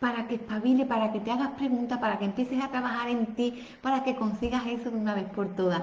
para 0.00 0.26
que 0.26 0.34
espabile, 0.34 0.84
para 0.84 1.12
que 1.12 1.20
te 1.20 1.30
hagas 1.30 1.50
preguntas, 1.50 1.98
para 1.98 2.18
que 2.18 2.24
empieces 2.24 2.60
a 2.62 2.68
trabajar 2.68 3.08
en 3.08 3.26
ti, 3.36 3.64
para 3.80 4.02
que 4.02 4.16
consigas 4.16 4.66
eso 4.66 4.90
de 4.90 4.96
una 4.96 5.14
vez 5.14 5.24
por 5.26 5.54
todas. 5.54 5.82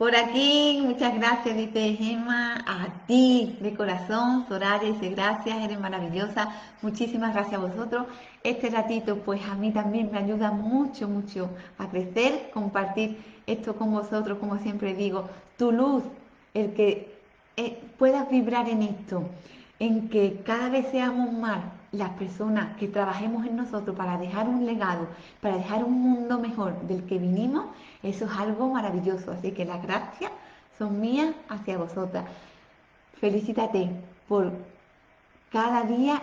Por 0.00 0.16
aquí, 0.16 0.80
muchas 0.82 1.14
gracias, 1.14 1.54
dice 1.58 1.94
Gemma, 1.94 2.54
a 2.66 2.88
ti 3.06 3.58
de 3.60 3.74
corazón, 3.74 4.46
Soraya 4.48 4.78
dice 4.78 5.10
gracias, 5.10 5.58
eres 5.58 5.78
maravillosa, 5.78 6.54
muchísimas 6.80 7.34
gracias 7.34 7.60
a 7.60 7.66
vosotros. 7.66 8.06
Este 8.42 8.70
ratito, 8.70 9.18
pues 9.18 9.42
a 9.44 9.56
mí 9.56 9.72
también 9.72 10.10
me 10.10 10.16
ayuda 10.16 10.52
mucho, 10.52 11.06
mucho 11.06 11.50
a 11.76 11.90
crecer, 11.90 12.50
compartir 12.54 13.18
esto 13.46 13.76
con 13.76 13.92
vosotros, 13.92 14.38
como 14.38 14.56
siempre 14.56 14.94
digo, 14.94 15.28
tu 15.58 15.70
luz, 15.70 16.02
el 16.54 16.72
que 16.72 17.14
eh, 17.58 17.78
puedas 17.98 18.30
vibrar 18.30 18.70
en 18.70 18.80
esto, 18.80 19.24
en 19.78 20.08
que 20.08 20.40
cada 20.46 20.70
vez 20.70 20.86
seamos 20.90 21.30
más 21.30 21.60
las 21.92 22.10
personas 22.10 22.76
que 22.76 22.88
trabajemos 22.88 23.46
en 23.46 23.56
nosotros 23.56 23.96
para 23.96 24.16
dejar 24.16 24.48
un 24.48 24.64
legado, 24.64 25.08
para 25.40 25.56
dejar 25.56 25.84
un 25.84 26.00
mundo 26.00 26.38
mejor 26.38 26.80
del 26.82 27.04
que 27.04 27.18
vinimos, 27.18 27.66
eso 28.02 28.26
es 28.26 28.30
algo 28.32 28.68
maravilloso. 28.68 29.32
Así 29.32 29.52
que 29.52 29.64
las 29.64 29.82
gracias 29.82 30.30
son 30.78 31.00
mías 31.00 31.34
hacia 31.48 31.78
vosotras. 31.78 32.24
Felicítate 33.20 33.90
por 34.28 34.52
cada 35.50 35.82
día 35.82 36.22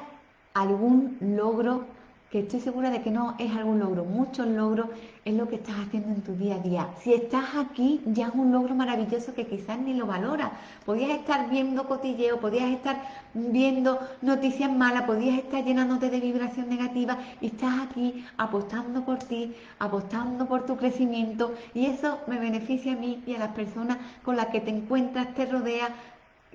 algún 0.53 1.17
logro 1.21 1.85
que 2.31 2.39
estoy 2.39 2.59
segura 2.59 2.89
de 2.89 3.01
que 3.01 3.09
no 3.09 3.35
es 3.39 3.55
algún 3.55 3.79
logro, 3.79 4.03
muchos 4.03 4.45
logros 4.47 4.87
es 5.23 5.33
lo 5.33 5.47
que 5.47 5.55
estás 5.55 5.75
haciendo 5.79 6.09
en 6.09 6.21
tu 6.21 6.35
día 6.35 6.55
a 6.55 6.59
día. 6.59 6.89
Si 7.01 7.13
estás 7.13 7.55
aquí, 7.55 8.01
ya 8.05 8.27
es 8.27 8.33
un 8.33 8.51
logro 8.51 8.75
maravilloso 8.75 9.33
que 9.33 9.47
quizás 9.47 9.79
ni 9.79 9.93
lo 9.93 10.05
valoras. 10.05 10.51
Podías 10.85 11.11
estar 11.11 11.49
viendo 11.49 11.87
cotilleo, 11.87 12.39
podías 12.39 12.69
estar 12.71 13.01
viendo 13.33 13.99
noticias 14.21 14.71
malas, 14.71 15.03
podías 15.03 15.37
estar 15.37 15.63
llenándote 15.63 16.09
de 16.09 16.19
vibración 16.19 16.67
negativa 16.69 17.17
y 17.39 17.47
estás 17.47 17.79
aquí 17.81 18.25
apostando 18.37 19.05
por 19.05 19.19
ti, 19.19 19.55
apostando 19.79 20.47
por 20.47 20.65
tu 20.65 20.75
crecimiento 20.75 21.53
y 21.73 21.85
eso 21.85 22.19
me 22.27 22.39
beneficia 22.39 22.93
a 22.93 22.97
mí 22.97 23.23
y 23.25 23.35
a 23.35 23.39
las 23.39 23.53
personas 23.53 23.97
con 24.23 24.35
las 24.35 24.47
que 24.47 24.59
te 24.59 24.71
encuentras, 24.71 25.33
te 25.33 25.45
rodea 25.45 25.89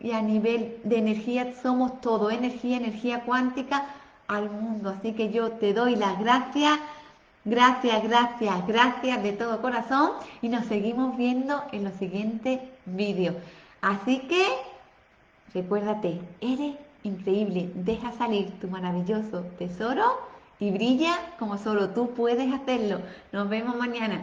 y 0.03 0.11
a 0.13 0.21
nivel 0.21 0.79
de 0.85 0.99
energía 0.99 1.55
somos 1.63 2.01
todo, 2.01 2.31
energía, 2.31 2.77
energía 2.77 3.25
cuántica 3.25 3.87
al 4.29 4.51
mundo. 4.51 4.91
Así 4.91 5.13
que 5.13 5.31
yo 5.31 5.53
te 5.53 5.73
doy 5.73 5.97
las 5.97 6.19
gracias, 6.19 6.79
gracias, 7.45 8.03
gracias, 8.03 8.67
gracias 8.67 9.23
de 9.23 9.33
todo 9.33 9.61
corazón 9.61 10.13
y 10.41 10.49
nos 10.49 10.67
seguimos 10.67 11.17
viendo 11.17 11.63
en 11.73 11.85
los 11.85 11.95
siguientes 11.95 12.61
vídeos. 12.87 13.37
Así 13.81 14.21
que 14.21 14.45
recuérdate, 15.55 16.21
eres 16.41 16.77
increíble, 17.03 17.71
deja 17.75 18.13
salir 18.13 18.51
tu 18.61 18.69
maravilloso 18.69 19.43
tesoro 19.59 20.21
y 20.61 20.71
brilla 20.71 21.15
como 21.39 21.59
solo 21.59 21.91
tú 21.91 22.11
puedes 22.15 22.53
hacerlo. 22.53 23.01
Nos 23.33 23.49
vemos 23.49 23.77
mañana. 23.77 24.21